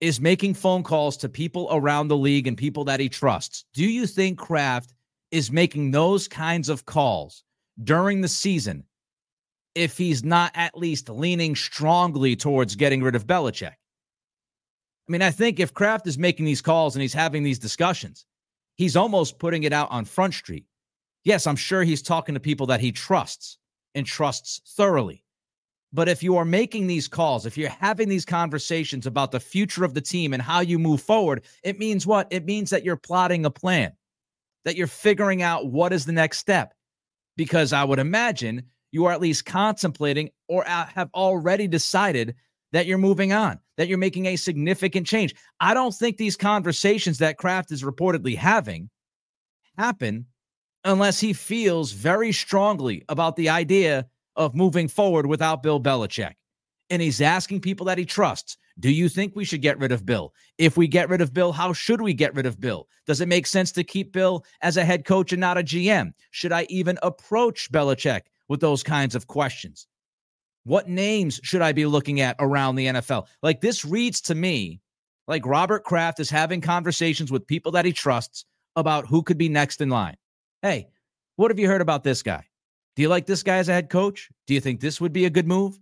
is 0.00 0.20
making 0.20 0.54
phone 0.54 0.82
calls 0.82 1.16
to 1.18 1.28
people 1.28 1.68
around 1.70 2.08
the 2.08 2.16
league 2.16 2.48
and 2.48 2.56
people 2.56 2.84
that 2.84 2.98
he 2.98 3.08
trusts? 3.08 3.64
Do 3.72 3.84
you 3.84 4.06
think 4.06 4.38
Kraft 4.38 4.92
is 5.30 5.52
making 5.52 5.92
those 5.92 6.26
kinds 6.26 6.68
of 6.68 6.86
calls 6.86 7.44
during 7.84 8.20
the 8.20 8.28
season 8.28 8.84
if 9.76 9.96
he's 9.96 10.24
not 10.24 10.50
at 10.56 10.76
least 10.76 11.08
leaning 11.08 11.54
strongly 11.54 12.34
towards 12.34 12.74
getting 12.74 13.00
rid 13.00 13.14
of 13.14 13.28
Belichick? 13.28 13.74
I 15.10 15.12
mean, 15.12 15.22
I 15.22 15.32
think 15.32 15.58
if 15.58 15.74
Kraft 15.74 16.06
is 16.06 16.18
making 16.18 16.44
these 16.44 16.62
calls 16.62 16.94
and 16.94 17.02
he's 17.02 17.12
having 17.12 17.42
these 17.42 17.58
discussions, 17.58 18.26
he's 18.76 18.94
almost 18.94 19.40
putting 19.40 19.64
it 19.64 19.72
out 19.72 19.90
on 19.90 20.04
Front 20.04 20.34
Street. 20.34 20.66
Yes, 21.24 21.48
I'm 21.48 21.56
sure 21.56 21.82
he's 21.82 22.00
talking 22.00 22.34
to 22.34 22.40
people 22.40 22.66
that 22.66 22.78
he 22.78 22.92
trusts 22.92 23.58
and 23.96 24.06
trusts 24.06 24.60
thoroughly. 24.76 25.24
But 25.92 26.08
if 26.08 26.22
you 26.22 26.36
are 26.36 26.44
making 26.44 26.86
these 26.86 27.08
calls, 27.08 27.44
if 27.44 27.58
you're 27.58 27.70
having 27.70 28.08
these 28.08 28.24
conversations 28.24 29.04
about 29.04 29.32
the 29.32 29.40
future 29.40 29.82
of 29.82 29.94
the 29.94 30.00
team 30.00 30.32
and 30.32 30.40
how 30.40 30.60
you 30.60 30.78
move 30.78 31.02
forward, 31.02 31.42
it 31.64 31.80
means 31.80 32.06
what? 32.06 32.28
It 32.30 32.44
means 32.44 32.70
that 32.70 32.84
you're 32.84 32.94
plotting 32.94 33.44
a 33.44 33.50
plan, 33.50 33.90
that 34.64 34.76
you're 34.76 34.86
figuring 34.86 35.42
out 35.42 35.72
what 35.72 35.92
is 35.92 36.06
the 36.06 36.12
next 36.12 36.38
step. 36.38 36.72
Because 37.36 37.72
I 37.72 37.82
would 37.82 37.98
imagine 37.98 38.62
you 38.92 39.06
are 39.06 39.12
at 39.12 39.20
least 39.20 39.44
contemplating 39.44 40.30
or 40.46 40.62
have 40.62 41.10
already 41.14 41.66
decided 41.66 42.36
that 42.72 42.86
you're 42.86 42.98
moving 42.98 43.32
on, 43.32 43.58
that 43.76 43.88
you're 43.88 43.98
making 43.98 44.26
a 44.26 44.36
significant 44.36 45.06
change. 45.06 45.34
I 45.60 45.74
don't 45.74 45.94
think 45.94 46.16
these 46.16 46.36
conversations 46.36 47.18
that 47.18 47.38
Kraft 47.38 47.72
is 47.72 47.82
reportedly 47.82 48.36
having 48.36 48.90
happen 49.76 50.26
unless 50.84 51.20
he 51.20 51.32
feels 51.32 51.92
very 51.92 52.32
strongly 52.32 53.04
about 53.08 53.36
the 53.36 53.48
idea 53.48 54.06
of 54.36 54.54
moving 54.54 54.88
forward 54.88 55.26
without 55.26 55.62
Bill 55.62 55.80
Belichick. 55.80 56.34
And 56.88 57.00
he's 57.00 57.20
asking 57.20 57.60
people 57.60 57.86
that 57.86 57.98
he 57.98 58.04
trusts, 58.04 58.56
do 58.78 58.90
you 58.90 59.08
think 59.08 59.36
we 59.36 59.44
should 59.44 59.62
get 59.62 59.78
rid 59.78 59.92
of 59.92 60.06
Bill? 60.06 60.32
If 60.58 60.76
we 60.76 60.88
get 60.88 61.08
rid 61.08 61.20
of 61.20 61.34
Bill, 61.34 61.52
how 61.52 61.72
should 61.72 62.00
we 62.00 62.14
get 62.14 62.34
rid 62.34 62.46
of 62.46 62.60
Bill? 62.60 62.88
Does 63.06 63.20
it 63.20 63.28
make 63.28 63.46
sense 63.46 63.70
to 63.72 63.84
keep 63.84 64.12
Bill 64.12 64.44
as 64.62 64.76
a 64.76 64.84
head 64.84 65.04
coach 65.04 65.32
and 65.32 65.40
not 65.40 65.58
a 65.58 65.62
GM? 65.62 66.12
Should 66.30 66.52
I 66.52 66.66
even 66.70 66.98
approach 67.02 67.70
Belichick 67.70 68.22
with 68.48 68.60
those 68.60 68.82
kinds 68.82 69.14
of 69.14 69.26
questions? 69.26 69.86
What 70.64 70.88
names 70.88 71.40
should 71.42 71.62
I 71.62 71.72
be 71.72 71.86
looking 71.86 72.20
at 72.20 72.36
around 72.38 72.76
the 72.76 72.86
NFL? 72.86 73.26
Like 73.42 73.60
this 73.60 73.84
reads 73.84 74.20
to 74.22 74.34
me 74.34 74.80
like 75.26 75.46
Robert 75.46 75.84
Kraft 75.84 76.20
is 76.20 76.30
having 76.30 76.60
conversations 76.60 77.30
with 77.30 77.46
people 77.46 77.72
that 77.72 77.84
he 77.84 77.92
trusts 77.92 78.44
about 78.76 79.06
who 79.06 79.22
could 79.22 79.38
be 79.38 79.48
next 79.48 79.80
in 79.80 79.88
line. 79.88 80.16
Hey, 80.62 80.88
what 81.36 81.50
have 81.50 81.58
you 81.58 81.68
heard 81.68 81.80
about 81.80 82.04
this 82.04 82.22
guy? 82.22 82.44
Do 82.96 83.02
you 83.02 83.08
like 83.08 83.26
this 83.26 83.42
guy 83.42 83.56
as 83.56 83.68
a 83.68 83.72
head 83.72 83.88
coach? 83.88 84.28
Do 84.46 84.54
you 84.54 84.60
think 84.60 84.80
this 84.80 85.00
would 85.00 85.12
be 85.12 85.24
a 85.24 85.30
good 85.30 85.46
move? 85.46 85.78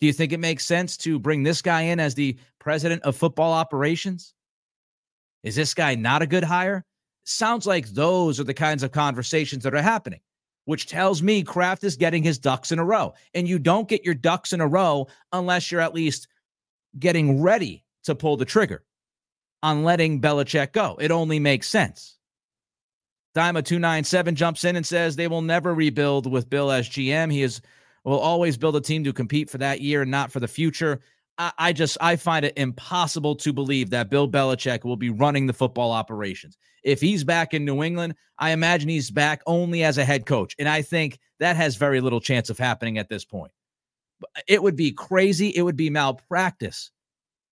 Do 0.00 0.06
you 0.06 0.12
think 0.12 0.32
it 0.32 0.40
makes 0.40 0.64
sense 0.64 0.96
to 0.98 1.18
bring 1.18 1.42
this 1.42 1.62
guy 1.62 1.82
in 1.82 2.00
as 2.00 2.14
the 2.14 2.36
president 2.58 3.02
of 3.02 3.16
football 3.16 3.52
operations? 3.52 4.34
Is 5.42 5.54
this 5.54 5.74
guy 5.74 5.94
not 5.94 6.22
a 6.22 6.26
good 6.26 6.44
hire? 6.44 6.84
Sounds 7.24 7.66
like 7.66 7.88
those 7.88 8.40
are 8.40 8.44
the 8.44 8.54
kinds 8.54 8.82
of 8.82 8.92
conversations 8.92 9.64
that 9.64 9.74
are 9.74 9.82
happening. 9.82 10.20
Which 10.64 10.86
tells 10.86 11.22
me 11.22 11.42
Kraft 11.42 11.84
is 11.84 11.96
getting 11.96 12.22
his 12.22 12.38
ducks 12.38 12.72
in 12.72 12.78
a 12.78 12.84
row. 12.84 13.14
And 13.34 13.48
you 13.48 13.58
don't 13.58 13.88
get 13.88 14.04
your 14.04 14.14
ducks 14.14 14.52
in 14.52 14.60
a 14.60 14.66
row 14.66 15.08
unless 15.32 15.70
you're 15.70 15.80
at 15.80 15.94
least 15.94 16.28
getting 16.98 17.42
ready 17.42 17.84
to 18.04 18.14
pull 18.14 18.36
the 18.36 18.44
trigger 18.44 18.84
on 19.62 19.84
letting 19.84 20.20
Belichick 20.20 20.72
go. 20.72 20.96
It 21.00 21.10
only 21.10 21.38
makes 21.38 21.68
sense. 21.68 22.18
Dima297 23.34 24.34
jumps 24.34 24.64
in 24.64 24.76
and 24.76 24.86
says 24.86 25.16
they 25.16 25.28
will 25.28 25.42
never 25.42 25.74
rebuild 25.74 26.30
with 26.30 26.50
Bill 26.50 26.70
as 26.70 26.88
GM. 26.88 27.32
He 27.32 27.42
is 27.42 27.60
will 28.04 28.18
always 28.18 28.56
build 28.56 28.76
a 28.76 28.80
team 28.80 29.04
to 29.04 29.12
compete 29.12 29.48
for 29.48 29.58
that 29.58 29.80
year 29.80 30.02
and 30.02 30.10
not 30.10 30.32
for 30.32 30.40
the 30.40 30.48
future. 30.48 31.00
I, 31.38 31.52
I 31.58 31.72
just 31.72 31.96
I 32.00 32.16
find 32.16 32.44
it 32.44 32.54
impossible 32.56 33.36
to 33.36 33.52
believe 33.52 33.90
that 33.90 34.10
Bill 34.10 34.28
Belichick 34.28 34.84
will 34.84 34.96
be 34.96 35.10
running 35.10 35.46
the 35.46 35.52
football 35.52 35.92
operations. 35.92 36.56
If 36.82 37.00
he's 37.00 37.24
back 37.24 37.54
in 37.54 37.64
New 37.64 37.82
England, 37.82 38.14
I 38.38 38.50
imagine 38.50 38.88
he's 38.88 39.10
back 39.10 39.42
only 39.46 39.84
as 39.84 39.98
a 39.98 40.04
head 40.04 40.26
coach. 40.26 40.54
And 40.58 40.68
I 40.68 40.82
think 40.82 41.18
that 41.38 41.56
has 41.56 41.76
very 41.76 42.00
little 42.00 42.20
chance 42.20 42.50
of 42.50 42.58
happening 42.58 42.98
at 42.98 43.08
this 43.08 43.24
point. 43.24 43.52
It 44.46 44.62
would 44.62 44.76
be 44.76 44.92
crazy. 44.92 45.48
It 45.48 45.62
would 45.62 45.76
be 45.76 45.90
malpractice 45.90 46.90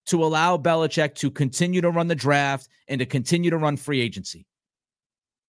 to 0.07 0.25
allow 0.25 0.57
Belichick 0.57 1.15
to 1.17 1.31
continue 1.31 1.81
to 1.81 1.91
run 1.91 2.09
the 2.09 2.15
draft 2.15 2.69
and 2.89 2.99
to 2.99 3.07
continue 3.07 3.51
to 3.51 3.59
run 3.59 3.77
free 3.77 4.01
agency. 4.01 4.47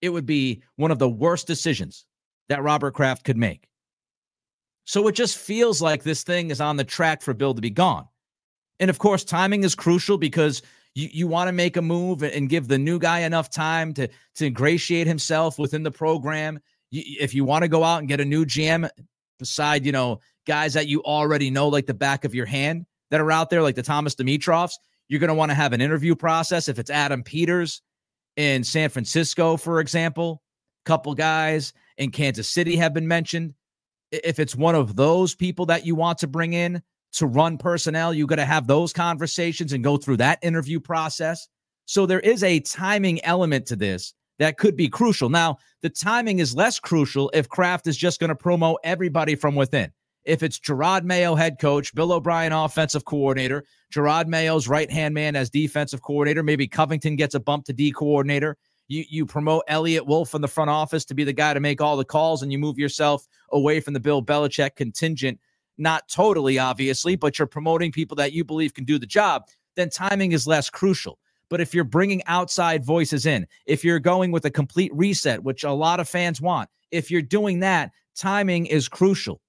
It 0.02 0.10
would 0.10 0.26
be 0.26 0.62
one 0.76 0.92
of 0.92 1.00
the 1.00 1.10
worst 1.10 1.48
decisions 1.48 2.06
that 2.50 2.64
Robert 2.64 2.94
Kraft 2.94 3.24
could 3.24 3.38
make. 3.38 3.68
So 4.86 5.08
it 5.08 5.14
just 5.14 5.38
feels 5.38 5.82
like 5.82 6.04
this 6.04 6.24
thing 6.24 6.50
is 6.50 6.60
on 6.60 6.76
the 6.76 6.84
track 6.84 7.22
for 7.22 7.34
Bill 7.34 7.54
to 7.54 7.62
be 7.62 7.70
gone. 7.70 8.08
And 8.82 8.90
of 8.90 9.00
course, 9.00 9.24
timing 9.24 9.64
is 9.64 9.76
crucial 9.76 10.18
because 10.18 10.62
you, 10.96 11.08
you 11.14 11.28
want 11.28 11.48
to 11.48 11.54
make 11.54 11.78
a 11.78 11.82
move 11.82 12.24
and 12.24 12.50
give 12.50 12.68
the 12.68 12.78
new 12.78 13.00
guy 13.00 13.20
enough 13.20 13.50
time 13.50 13.94
to, 13.94 14.10
to 14.36 14.46
ingratiate 14.48 15.08
himself 15.08 15.58
within 15.58 15.84
the 15.84 15.92
program. 15.92 16.60
You, 16.90 17.04
if 17.20 17.34
you 17.34 17.46
want 17.46 17.64
to 17.64 17.70
go 17.70 17.84
out 17.84 18.00
and 18.00 18.08
get 18.08 18.20
a 18.20 18.26
new 18.26 18.46
GM 18.46 18.90
beside, 19.40 19.86
you 19.86 19.94
know, 19.94 20.20
guys 20.46 20.74
that 20.74 20.88
you 20.88 21.02
already 21.04 21.50
know 21.50 21.70
like 21.70 21.86
the 21.86 21.94
back 21.94 22.26
of 22.26 22.36
your 22.36 22.48
hand 22.48 22.86
that 23.12 23.22
are 23.22 23.32
out 23.32 23.50
there, 23.50 23.62
like 23.62 23.76
the 23.76 23.84
Thomas 23.84 24.16
Dimitroffs, 24.16 24.74
you're 25.08 25.20
going 25.20 25.30
to 25.30 25.36
want 25.36 25.52
to 25.52 25.56
have 25.56 25.74
an 25.74 25.82
interview 25.82 26.16
process. 26.16 26.68
If 26.68 26.80
it's 26.80 26.90
Adam 26.90 27.24
Peters 27.24 27.82
in 28.36 28.64
San 28.64 28.90
Francisco, 28.90 29.58
for 29.58 29.80
example, 29.80 30.42
couple 30.86 31.14
guys 31.14 31.74
in 31.98 32.10
Kansas 32.12 32.50
City 32.50 32.76
have 32.78 32.94
been 32.94 33.08
mentioned. 33.08 33.54
If 34.12 34.40
it's 34.40 34.56
one 34.56 34.76
of 34.76 34.96
those 34.96 35.36
people 35.36 35.68
that 35.68 35.86
you 35.86 35.96
want 35.96 36.18
to 36.20 36.28
bring 36.28 36.54
in, 36.54 36.82
to 37.14 37.28
run 37.28 37.58
personnel. 37.58 38.14
You 38.14 38.28
got 38.28 38.36
to 38.38 38.46
have 38.46 38.68
those 38.68 38.94
conversations 38.94 39.74
and 39.74 39.84
go 39.84 39.98
through 39.98 40.18
that 40.18 40.40
interview 40.42 40.80
process. 40.80 41.48
So 41.86 42.06
there 42.06 42.20
is 42.20 42.44
a 42.44 42.60
timing 42.62 43.24
element 43.26 43.66
to 43.68 43.76
this 43.76 44.14
that 44.40 44.58
could 44.58 44.76
be 44.76 44.90
crucial. 44.90 45.30
Now, 45.30 45.58
the 45.82 45.90
timing 45.90 46.40
is 46.40 46.56
less 46.56 46.80
crucial 46.80 47.30
if 47.34 47.50
Kraft 47.50 47.88
is 47.88 47.98
just 47.98 48.20
going 48.20 48.30
to 48.30 48.36
promote 48.36 48.80
everybody 48.84 49.36
from 49.36 49.56
within. 49.56 49.92
If 50.24 50.44
it's 50.44 50.60
Jerod 50.60 51.04
Mayo, 51.04 51.36
head 51.36 51.58
coach, 51.60 51.94
Bill 51.96 52.14
O'Brien, 52.14 52.52
offensive 52.52 53.06
coordinator, 53.06 53.66
Jerod 53.94 54.28
Mayo's 54.28 54.68
right 54.68 54.90
hand 54.90 55.14
man 55.14 55.36
as 55.36 55.50
defensive 55.50 56.02
coordinator, 56.02 56.44
maybe 56.44 56.68
Covington 56.68 57.16
gets 57.16 57.36
a 57.36 57.40
bump 57.40 57.66
to 57.66 57.74
D 57.74 57.92
coordinator. 57.92 58.58
You, 58.88 59.04
you 59.10 59.26
promote 59.26 59.64
Eliot 59.68 60.06
Wolf 60.06 60.36
in 60.36 60.42
the 60.42 60.48
front 60.48 60.70
office 60.70 61.06
to 61.06 61.16
be 61.16 61.24
the 61.24 61.34
guy 61.34 61.54
to 61.54 61.60
make 61.60 61.82
all 61.82 61.98
the 61.98 62.06
calls, 62.06 62.44
and 62.44 62.52
you 62.52 62.60
move 62.60 62.78
yourself 62.78 63.28
away 63.52 63.80
from 63.80 63.94
the 63.94 64.00
Bill 64.00 64.24
Belichick 64.24 64.76
contingent 64.76 65.40
not 65.82 66.08
totally, 66.08 66.60
obviously, 66.60 67.16
but 67.16 67.38
you're 67.38 67.48
promoting 67.48 67.92
people 67.92 68.16
that 68.18 68.34
you 68.34 68.44
believe 68.44 68.74
can 68.74 68.86
do 68.86 69.00
the 69.00 69.06
job, 69.06 69.44
then 69.76 69.90
timing 69.90 70.32
is 70.32 70.48
less 70.48 70.70
crucial. 70.70 71.18
But 71.50 71.60
if 71.60 71.74
you're 71.74 71.84
bringing 71.84 72.24
outside 72.28 72.86
voices 72.86 73.26
in, 73.26 73.46
if 73.66 73.84
you're 73.84 74.00
going 74.00 74.32
with 74.32 74.46
a 74.46 74.52
complete 74.52 74.92
reset, 74.96 75.44
which 75.44 75.66
a 75.66 75.72
lot 75.72 76.00
of 76.00 76.08
fans 76.08 76.40
want, 76.40 76.70
if 76.92 77.12
you're 77.12 77.22
doing 77.22 77.60
that, 77.60 77.92
timing 78.16 78.68
is 78.68 78.88
crucial. 78.88 79.42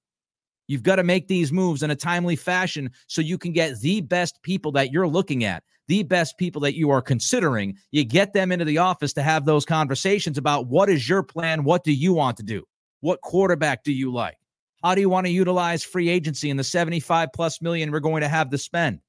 You've 0.66 0.82
got 0.82 0.96
to 0.96 1.04
make 1.04 1.28
these 1.28 1.52
moves 1.52 1.82
in 1.82 1.90
a 1.90 1.96
timely 1.96 2.34
fashion 2.34 2.90
so 3.06 3.20
you 3.20 3.36
can 3.36 3.52
get 3.52 3.78
the 3.80 4.00
best 4.00 4.42
people 4.42 4.72
that 4.72 4.90
you're 4.90 5.08
looking 5.08 5.44
at, 5.44 5.62
the 5.86 6.02
best 6.02 6.38
people 6.38 6.60
that 6.62 6.76
you 6.76 6.90
are 6.90 7.02
considering. 7.02 7.76
You 7.90 8.04
get 8.04 8.32
them 8.32 8.50
into 8.50 8.64
the 8.64 8.78
office 8.78 9.12
to 9.14 9.22
have 9.22 9.44
those 9.44 9.64
conversations 9.64 10.38
about 10.38 10.68
what 10.68 10.88
is 10.88 11.08
your 11.08 11.22
plan? 11.22 11.64
What 11.64 11.84
do 11.84 11.92
you 11.92 12.14
want 12.14 12.36
to 12.38 12.42
do? 12.42 12.64
What 13.00 13.20
quarterback 13.20 13.84
do 13.84 13.92
you 13.92 14.12
like? 14.12 14.36
How 14.82 14.94
do 14.94 15.00
you 15.00 15.08
want 15.08 15.26
to 15.26 15.32
utilize 15.32 15.84
free 15.84 16.08
agency 16.08 16.50
and 16.50 16.58
the 16.58 16.64
75 16.64 17.28
plus 17.32 17.62
million 17.62 17.90
we're 17.90 18.00
going 18.00 18.22
to 18.22 18.28
have 18.28 18.50
to 18.50 18.58
spend? 18.58 19.00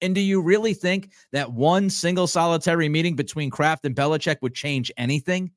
And 0.00 0.14
do 0.14 0.20
you 0.20 0.40
really 0.40 0.74
think 0.74 1.12
that 1.32 1.52
one 1.52 1.90
single 1.90 2.28
solitary 2.28 2.88
meeting 2.88 3.16
between 3.16 3.50
Kraft 3.50 3.84
and 3.84 3.96
Belichick 3.96 4.36
would 4.42 4.54
change 4.54 4.92
anything? 4.96 5.50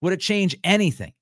Would 0.00 0.12
it 0.12 0.20
change 0.20 0.56
anything? 0.64 1.12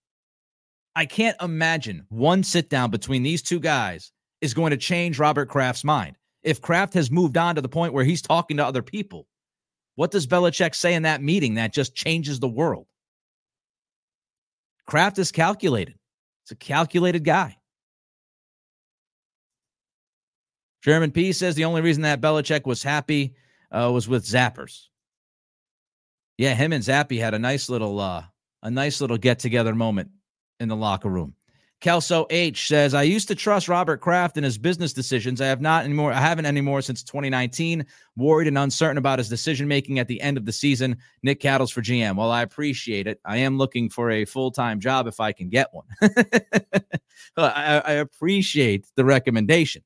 I 0.97 1.05
can't 1.05 1.37
imagine 1.43 2.07
one 2.09 2.43
sit 2.43 2.71
down 2.71 2.91
between 2.91 3.23
these 3.23 3.43
two 3.43 3.61
guys 3.61 4.13
is 4.41 4.55
going 4.55 4.71
to 4.71 4.77
change 4.77 5.19
Robert 5.19 5.49
Kraft's 5.49 5.85
mind. 5.85 6.17
If 6.43 6.61
Kraft 6.61 6.95
has 6.95 7.11
moved 7.11 7.37
on 7.37 7.55
to 7.55 7.61
the 7.61 7.69
point 7.69 7.93
where 7.93 8.05
he's 8.05 8.23
talking 8.23 8.57
to 8.59 8.67
other 8.67 8.83
people, 8.83 9.27
what 9.97 10.11
does 10.11 10.27
Belichick 10.27 10.75
say 10.75 10.95
in 10.95 11.03
that 11.03 11.23
meeting 11.23 11.55
that 11.55 11.73
just 11.73 11.95
changes 11.95 12.41
the 12.41 12.49
world? 12.49 12.87
Kraft 14.87 15.19
is 15.19 15.33
calculated. 15.33 15.97
It's 16.45 16.53
a 16.53 16.57
calculated 16.57 17.25
guy. 17.25 17.57
German 20.83 21.11
P 21.11 21.33
says 21.33 21.55
the 21.55 21.65
only 21.65 21.81
reason 21.81 22.03
that 22.03 22.21
Belichick 22.21 22.67
was 22.67 22.83
happy 22.83 23.35
uh, 23.71 23.91
was 23.91 24.07
with 24.07 24.27
Zappers. 24.27 24.89
Yeah, 26.37 26.55
him 26.55 26.75
and 26.75 26.85
Zappy 26.85 27.19
had 27.19 27.33
a 27.33 27.39
nice 27.39 27.71
little 27.71 27.99
uh, 27.99 28.25
a 28.63 28.71
nice 28.71 29.01
little 29.01 29.17
get 29.17 29.39
together 29.39 29.75
moment 29.75 30.11
in 30.61 30.69
the 30.69 30.77
locker 30.77 31.09
room. 31.09 31.35
Kelso 31.85 32.27
H 32.31 32.67
says, 32.67 32.95
I 32.95 33.03
used 33.03 33.29
to 33.29 33.35
trust 33.35 33.69
Robert 33.69 34.01
Kraft 34.01 34.39
in 34.39 34.45
his 34.45 34.57
business 34.57 34.95
decisions. 34.95 35.43
I 35.43 35.49
have 35.49 35.61
not 35.61 35.85
anymore. 35.85 36.15
I 36.15 36.19
haven't 36.19 36.47
anymore 36.47 36.81
since 36.81 37.03
2019. 37.03 37.85
Worried 38.17 38.49
and 38.49 38.57
uncertain 38.57 38.97
about 38.97 39.19
his 39.19 39.29
decision 39.29 39.69
making 39.69 39.99
at 39.99 40.09
the 40.09 40.19
end 40.23 40.39
of 40.39 40.47
the 40.47 40.53
season. 40.53 40.97
Nick 41.23 41.41
Cattles 41.41 41.71
for 41.71 41.83
GM. 41.83 42.17
Well, 42.17 42.31
I 42.31 42.41
appreciate 42.41 43.07
it. 43.07 43.21
I 43.27 43.37
am 43.37 43.59
looking 43.59 43.91
for 43.91 44.11
a 44.11 44.25
full 44.25 44.51
time 44.51 44.81
job 44.81 45.07
if 45.07 45.21
I 45.21 45.33
can 45.33 45.51
get 45.51 45.75
one. 45.75 45.85
I, 47.37 47.83
I 47.85 47.93
appreciate 47.93 48.87
the 48.97 49.05
recommendation. 49.05 49.83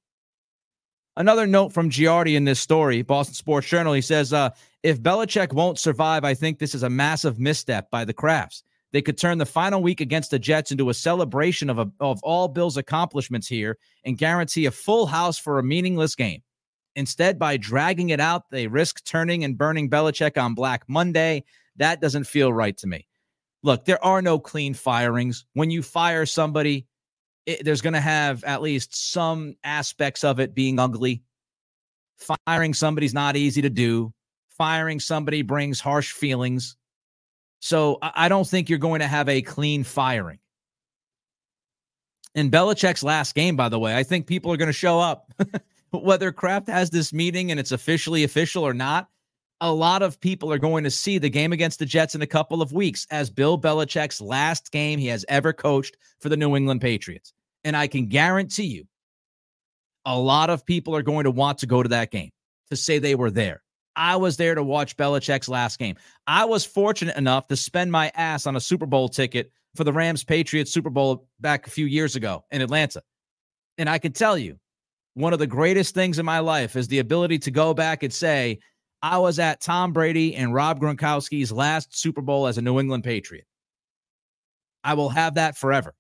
Another 1.17 1.49
note 1.49 1.73
from 1.73 1.90
Giardi 1.90 2.37
in 2.37 2.45
this 2.45 2.61
story, 2.61 3.02
Boston 3.02 3.35
Sports 3.35 3.67
Journal. 3.67 3.93
He 3.93 4.02
says, 4.02 4.33
uh, 4.33 4.50
if 4.85 5.02
Belichick 5.02 5.52
won't 5.52 5.81
survive, 5.81 6.23
I 6.23 6.35
think 6.35 6.61
this 6.61 6.76
is 6.76 6.85
a 6.85 6.90
massive 6.90 7.40
misstep 7.40 7.90
by 7.90 8.05
the 8.05 8.14
Krafts. 8.14 8.62
They 8.92 9.02
could 9.02 9.18
turn 9.18 9.38
the 9.38 9.47
final 9.47 9.83
week 9.83 10.00
against 10.00 10.30
the 10.30 10.38
Jets 10.38 10.71
into 10.73 10.88
a 10.88 10.95
celebration 10.95 11.68
of, 11.68 11.78
a, 11.78 11.90
of 12.00 12.21
all 12.23 12.49
Bill's 12.49 12.76
accomplishments 12.76 13.47
here 13.47 13.76
and 14.04 14.16
guarantee 14.16 14.66
a 14.66 14.71
full 14.71 15.07
house 15.07 15.38
for 15.38 15.59
a 15.59 15.62
meaningless 15.62 16.14
game. 16.14 16.42
Instead, 16.97 17.38
by 17.38 17.57
dragging 17.57 18.11
it 18.11 18.18
out, 18.18 18.50
they 18.50 18.66
risk 18.66 19.04
turning 19.04 19.45
and 19.45 19.59
burning 19.59 19.90
Belichick 19.90 20.42
on 20.42 20.54
Black 20.54 20.85
Monday. 20.88 21.45
That 21.76 22.00
doesn't 22.00 22.25
feel 22.25 22.52
right 22.52 22.76
to 22.78 22.87
me. 22.87 23.07
Look, 23.62 23.85
there 23.85 24.02
are 24.04 24.23
no 24.23 24.38
clean 24.38 24.75
firings. 24.75 25.45
When 25.52 25.71
you 25.71 25.83
fire 25.83 26.26
somebody, 26.26 26.87
it, 27.47 27.64
there's 27.64 27.83
going 27.83 27.95
to 27.95 28.00
have 28.00 28.42
at 28.45 28.62
least 28.62 29.12
some 29.12 29.54
aspects 29.64 30.25
of 30.25 30.40
it 30.40 30.54
being 30.54 30.78
ugly. 30.78 31.23
Firing 32.47 32.75
somebody's 32.75 33.14
not 33.14 33.37
easy 33.37 33.62
to 33.62 33.71
do. 33.71 34.12
Firing 34.49 34.99
somebody 34.99 35.42
brings 35.42 35.80
harsh 35.80 36.12
feelings. 36.12 36.76
So 37.61 37.99
I 38.00 38.29
don't 38.29 38.47
think 38.47 38.69
you're 38.69 38.79
going 38.79 39.00
to 39.00 39.07
have 39.07 39.29
a 39.29 39.43
clean 39.43 39.85
firing. 39.85 40.38
In 42.35 42.50
Belichick's 42.50 43.03
last 43.03 43.35
game, 43.35 43.57
by 43.57 43.69
the 43.69 43.79
way, 43.79 43.97
I 43.97 44.05
think 44.05 44.27
people 44.27 44.53
are 44.53 44.57
going 44.57 44.69
to 44.69 44.73
show 44.73 45.00
up. 45.00 45.33
Whether 45.91 46.31
Kraft 46.31 46.69
has 46.69 46.91
this 46.91 47.12
meeting 47.12 47.50
and 47.50 47.59
it's 47.59 47.73
officially 47.73 48.23
official 48.23 48.62
or 48.62 48.75
not, 48.75 49.09
a 49.61 49.73
lot 49.73 50.03
of 50.03 50.21
people 50.21 50.53
are 50.53 50.59
going 50.59 50.85
to 50.85 50.91
see 50.91 51.19
the 51.19 51.31
game 51.31 51.53
against 51.53 51.79
the 51.79 51.87
Jets 51.87 52.15
in 52.15 52.23
a 52.23 52.27
couple 52.27 52.62
of 52.62 52.73
weeks 52.73 53.07
as 53.11 53.31
Bill 53.31 53.59
Belichick's 53.59 54.21
last 54.21 54.71
game 54.71 54.99
he 54.99 55.09
has 55.09 55.25
ever 55.29 55.53
coached 55.53 55.97
for 56.21 56.29
the 56.29 56.37
New 56.37 56.55
England 56.55 56.81
Patriots. 56.81 57.33
And 57.65 57.77
I 57.77 57.88
can 57.88 58.07
guarantee 58.07 58.67
you, 58.67 58.87
a 60.05 60.17
lot 60.17 60.49
of 60.50 60.65
people 60.65 60.95
are 60.95 61.03
going 61.03 61.25
to 61.25 61.31
want 61.31 61.59
to 61.59 61.67
go 61.67 61.83
to 61.83 61.88
that 61.88 62.11
game 62.11 62.31
to 62.71 62.77
say 62.77 62.99
they 62.99 63.15
were 63.15 63.31
there. 63.31 63.62
I 63.99 64.14
was 64.14 64.37
there 64.37 64.55
to 64.55 64.62
watch 64.62 64.97
Belichick's 64.97 65.49
last 65.49 65.78
game. 65.78 65.97
I 66.28 66.45
was 66.45 66.64
fortunate 66.64 67.17
enough 67.17 67.49
to 67.49 67.57
spend 67.57 67.90
my 67.90 68.12
ass 68.14 68.47
on 68.47 68.55
a 68.55 68.61
Super 68.61 68.87
Bowl 68.87 69.09
ticket 69.09 69.50
for 69.75 69.83
the 69.83 69.93
Rams 69.93 70.23
Patriots 70.23 70.73
Super 70.73 70.88
Bowl 70.88 71.26
back 71.40 71.67
a 71.67 71.71
few 71.71 71.85
years 71.85 72.14
ago 72.14 72.45
in 72.52 72.62
Atlanta. 72.62 73.02
And 73.76 73.90
I 73.90 73.99
can 73.99 74.12
tell 74.12 74.38
you, 74.38 74.59
one 75.14 75.33
of 75.33 75.40
the 75.40 75.49
greatest 75.49 75.95
things 75.95 76.21
in 76.21 76.25
my 76.25 76.38
life 76.38 76.76
is 76.76 76.87
the 76.87 77.00
ability 77.00 77.40
to 77.40 77.50
go 77.50 77.75
back 77.75 78.05
and 78.05 78.12
say, 78.12 78.61
I 79.02 79.19
was 79.19 79.40
at 79.40 79.61
Tom 79.61 79.93
Brady 79.93 80.37
and 80.37 80.55
Rob 80.55 80.81
Gronkowski's 80.81 81.50
last 81.50 81.99
Super 81.99 82.23
Bowl 82.23 82.47
as 82.47 82.57
a 82.57 82.62
New 82.62 82.78
England 82.78 83.02
Patriot. 83.02 83.47
I 84.85 84.95
will 84.95 85.09
have 85.09 85.35
that 85.35 85.57
forever. 85.57 85.95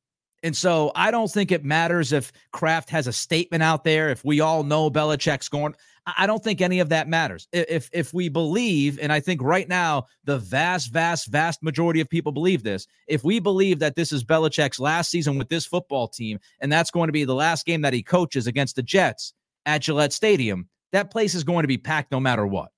And 0.44 0.56
so 0.56 0.92
I 0.94 1.10
don't 1.10 1.30
think 1.30 1.50
it 1.50 1.64
matters 1.64 2.12
if 2.12 2.30
Kraft 2.52 2.90
has 2.90 3.08
a 3.08 3.12
statement 3.12 3.62
out 3.62 3.82
there, 3.82 4.08
if 4.10 4.24
we 4.24 4.40
all 4.40 4.62
know 4.62 4.88
Belichick's 4.88 5.48
going. 5.48 5.74
I 6.16 6.26
don't 6.26 6.42
think 6.42 6.60
any 6.60 6.80
of 6.80 6.88
that 6.88 7.08
matters. 7.08 7.48
If 7.52 7.90
if 7.92 8.14
we 8.14 8.28
believe, 8.28 8.98
and 9.00 9.12
I 9.12 9.20
think 9.20 9.42
right 9.42 9.68
now 9.68 10.06
the 10.24 10.38
vast, 10.38 10.92
vast, 10.92 11.26
vast 11.26 11.62
majority 11.62 12.00
of 12.00 12.08
people 12.08 12.32
believe 12.32 12.62
this, 12.62 12.86
if 13.06 13.24
we 13.24 13.40
believe 13.40 13.78
that 13.80 13.96
this 13.96 14.12
is 14.12 14.24
Belichick's 14.24 14.80
last 14.80 15.10
season 15.10 15.38
with 15.38 15.48
this 15.48 15.66
football 15.66 16.08
team, 16.08 16.38
and 16.60 16.72
that's 16.72 16.90
going 16.90 17.08
to 17.08 17.12
be 17.12 17.24
the 17.24 17.34
last 17.34 17.66
game 17.66 17.82
that 17.82 17.92
he 17.92 18.02
coaches 18.02 18.46
against 18.46 18.76
the 18.76 18.82
Jets 18.82 19.34
at 19.66 19.82
Gillette 19.82 20.12
Stadium, 20.12 20.68
that 20.92 21.10
place 21.10 21.34
is 21.34 21.44
going 21.44 21.64
to 21.64 21.68
be 21.68 21.78
packed 21.78 22.12
no 22.12 22.20
matter 22.20 22.46
what. 22.46 22.70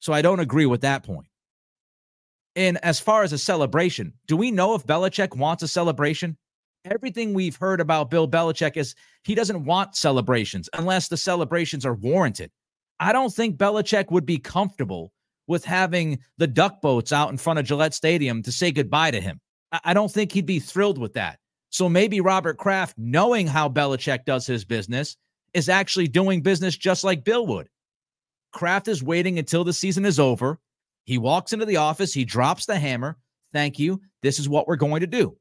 So 0.00 0.12
I 0.12 0.22
don't 0.22 0.40
agree 0.40 0.66
with 0.66 0.80
that 0.82 1.02
point. 1.02 1.26
And 2.54 2.78
as 2.84 3.00
far 3.00 3.22
as 3.22 3.32
a 3.32 3.38
celebration, 3.38 4.12
do 4.26 4.36
we 4.36 4.50
know 4.50 4.74
if 4.74 4.86
Belichick 4.86 5.36
wants 5.36 5.62
a 5.62 5.68
celebration? 5.68 6.36
Everything 6.84 7.34
we've 7.34 7.56
heard 7.56 7.80
about 7.80 8.10
Bill 8.10 8.28
Belichick 8.28 8.76
is 8.76 8.94
he 9.24 9.34
doesn't 9.34 9.64
want 9.64 9.96
celebrations 9.96 10.68
unless 10.76 11.08
the 11.08 11.16
celebrations 11.16 11.86
are 11.86 11.94
warranted. 11.94 12.50
I 13.00 13.12
don't 13.12 13.32
think 13.32 13.56
Belichick 13.56 14.10
would 14.10 14.26
be 14.26 14.38
comfortable 14.38 15.12
with 15.46 15.64
having 15.64 16.18
the 16.38 16.46
duck 16.46 16.80
boats 16.80 17.12
out 17.12 17.30
in 17.30 17.36
front 17.36 17.58
of 17.58 17.64
Gillette 17.64 17.94
Stadium 17.94 18.42
to 18.42 18.52
say 18.52 18.70
goodbye 18.70 19.10
to 19.10 19.20
him. 19.20 19.40
I 19.84 19.94
don't 19.94 20.10
think 20.10 20.32
he'd 20.32 20.46
be 20.46 20.60
thrilled 20.60 20.98
with 20.98 21.14
that. 21.14 21.38
So 21.70 21.88
maybe 21.88 22.20
Robert 22.20 22.58
Kraft, 22.58 22.96
knowing 22.98 23.46
how 23.46 23.68
Belichick 23.68 24.24
does 24.24 24.46
his 24.46 24.64
business, 24.64 25.16
is 25.54 25.68
actually 25.68 26.08
doing 26.08 26.42
business 26.42 26.76
just 26.76 27.02
like 27.02 27.24
Bill 27.24 27.46
would. 27.46 27.68
Kraft 28.52 28.88
is 28.88 29.02
waiting 29.02 29.38
until 29.38 29.64
the 29.64 29.72
season 29.72 30.04
is 30.04 30.20
over. 30.20 30.58
He 31.04 31.18
walks 31.18 31.52
into 31.52 31.64
the 31.64 31.78
office, 31.78 32.12
he 32.12 32.24
drops 32.24 32.66
the 32.66 32.78
hammer. 32.78 33.16
Thank 33.52 33.78
you. 33.78 34.00
This 34.22 34.38
is 34.38 34.48
what 34.48 34.68
we're 34.68 34.76
going 34.76 35.00
to 35.00 35.06
do. 35.06 35.36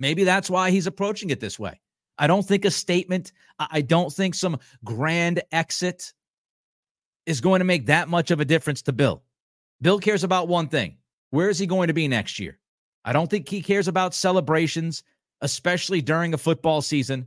Maybe 0.00 0.24
that's 0.24 0.50
why 0.50 0.70
he's 0.70 0.86
approaching 0.86 1.30
it 1.30 1.40
this 1.40 1.58
way. 1.58 1.80
I 2.18 2.26
don't 2.26 2.46
think 2.46 2.64
a 2.64 2.70
statement, 2.70 3.32
I 3.58 3.80
don't 3.80 4.12
think 4.12 4.34
some 4.34 4.58
grand 4.84 5.42
exit 5.52 6.12
is 7.26 7.40
going 7.40 7.60
to 7.60 7.64
make 7.64 7.86
that 7.86 8.08
much 8.08 8.30
of 8.30 8.40
a 8.40 8.44
difference 8.44 8.82
to 8.82 8.92
Bill. 8.92 9.22
Bill 9.80 9.98
cares 9.98 10.24
about 10.24 10.48
one 10.48 10.68
thing 10.68 10.96
where 11.30 11.50
is 11.50 11.58
he 11.58 11.66
going 11.66 11.88
to 11.88 11.94
be 11.94 12.08
next 12.08 12.38
year? 12.38 12.58
I 13.04 13.12
don't 13.12 13.30
think 13.30 13.48
he 13.48 13.62
cares 13.62 13.86
about 13.86 14.14
celebrations, 14.14 15.02
especially 15.40 16.00
during 16.00 16.34
a 16.34 16.38
football 16.38 16.82
season. 16.82 17.26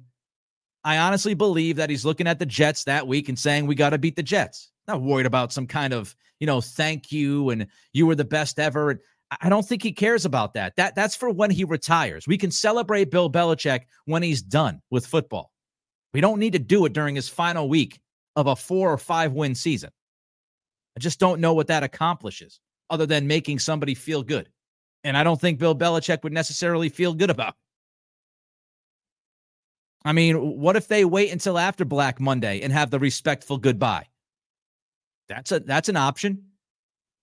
I 0.84 0.98
honestly 0.98 1.36
believe 1.36 1.76
that 1.78 1.90
he's 1.90 2.06
looking 2.06 2.28
at 2.28 2.40
the 2.40 2.46
Jets 2.46 2.84
that 2.86 3.08
week 3.08 3.30
and 3.30 3.38
saying, 3.38 3.68
we 3.68 3.76
got 3.76 3.92
to 3.92 3.98
beat 3.98 4.16
the 4.16 4.24
Jets. 4.24 4.72
Not 4.88 5.02
worried 5.02 5.28
about 5.28 5.54
some 5.54 5.68
kind 5.68 5.94
of, 5.94 6.16
you 6.40 6.48
know, 6.48 6.60
thank 6.60 7.12
you 7.12 7.52
and 7.52 7.68
you 7.94 8.08
were 8.08 8.16
the 8.16 8.26
best 8.26 8.60
ever. 8.60 9.00
I 9.40 9.48
don't 9.48 9.66
think 9.66 9.82
he 9.82 9.94
cares 9.94 10.26
about 10.26 10.54
that. 10.54 10.76
That 10.76 10.96
that's 10.96 11.16
for 11.16 11.30
when 11.30 11.52
he 11.52 11.64
retires. 11.64 12.28
We 12.28 12.38
can 12.38 12.52
celebrate 12.52 13.12
Bill 13.12 13.32
Belichick 13.32 13.82
when 14.06 14.24
he's 14.24 14.42
done 14.42 14.82
with 14.90 15.06
football. 15.06 15.52
We 16.14 16.20
don't 16.20 16.40
need 16.40 16.54
to 16.54 16.60
do 16.60 16.86
it 16.86 16.94
during 16.94 17.16
his 17.16 17.30
final 17.30 17.70
week 17.70 18.02
of 18.36 18.48
a 18.48 18.56
4 18.56 18.92
or 18.92 18.98
5 18.98 19.32
win 19.34 19.56
season. 19.56 19.92
I 20.98 21.00
just 21.00 21.20
don't 21.20 21.40
know 21.40 21.54
what 21.54 21.68
that 21.68 21.84
accomplishes 21.84 22.60
other 22.90 23.06
than 23.06 23.28
making 23.28 23.60
somebody 23.60 23.96
feel 23.96 24.24
good. 24.24 24.50
And 25.06 25.16
I 25.16 25.24
don't 25.24 25.40
think 25.40 25.60
Bill 25.60 25.76
Belichick 25.76 26.24
would 26.24 26.34
necessarily 26.34 26.90
feel 26.90 27.14
good 27.14 27.30
about. 27.30 27.50
It. 27.50 27.56
I 30.04 30.14
mean, 30.14 30.60
what 30.60 30.76
if 30.76 30.88
they 30.88 31.06
wait 31.06 31.32
until 31.32 31.58
after 31.58 31.86
Black 31.86 32.20
Monday 32.20 32.62
and 32.62 32.74
have 32.74 32.90
the 32.90 33.00
respectful 33.00 33.58
goodbye? 33.58 34.08
That's 35.30 35.52
a 35.54 35.62
that's 35.62 35.88
an 35.88 35.96
option. 35.96 36.51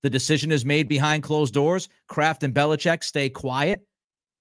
The 0.02 0.10
decision 0.10 0.52
is 0.52 0.64
made 0.64 0.88
behind 0.88 1.22
closed 1.22 1.54
doors. 1.54 1.88
Kraft 2.06 2.42
and 2.42 2.54
Belichick 2.54 3.02
stay 3.02 3.28
quiet. 3.28 3.80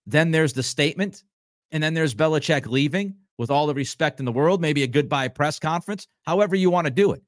Then 0.06 0.32
there's 0.32 0.54
the 0.54 0.64
statement. 0.64 1.24
And 1.72 1.82
then 1.84 1.94
there's 1.94 2.16
Belichick 2.16 2.68
leaving 2.68 3.16
with 3.38 3.52
all 3.52 3.68
the 3.68 3.74
respect 3.74 4.20
in 4.20 4.26
the 4.26 4.32
world, 4.32 4.62
maybe 4.62 4.84
a 4.84 4.88
goodbye 4.88 5.28
press 5.28 5.60
conference, 5.60 6.08
however 6.26 6.56
you 6.56 6.70
want 6.70 6.86
to 6.86 6.92
do 6.92 7.12
it. 7.12 7.22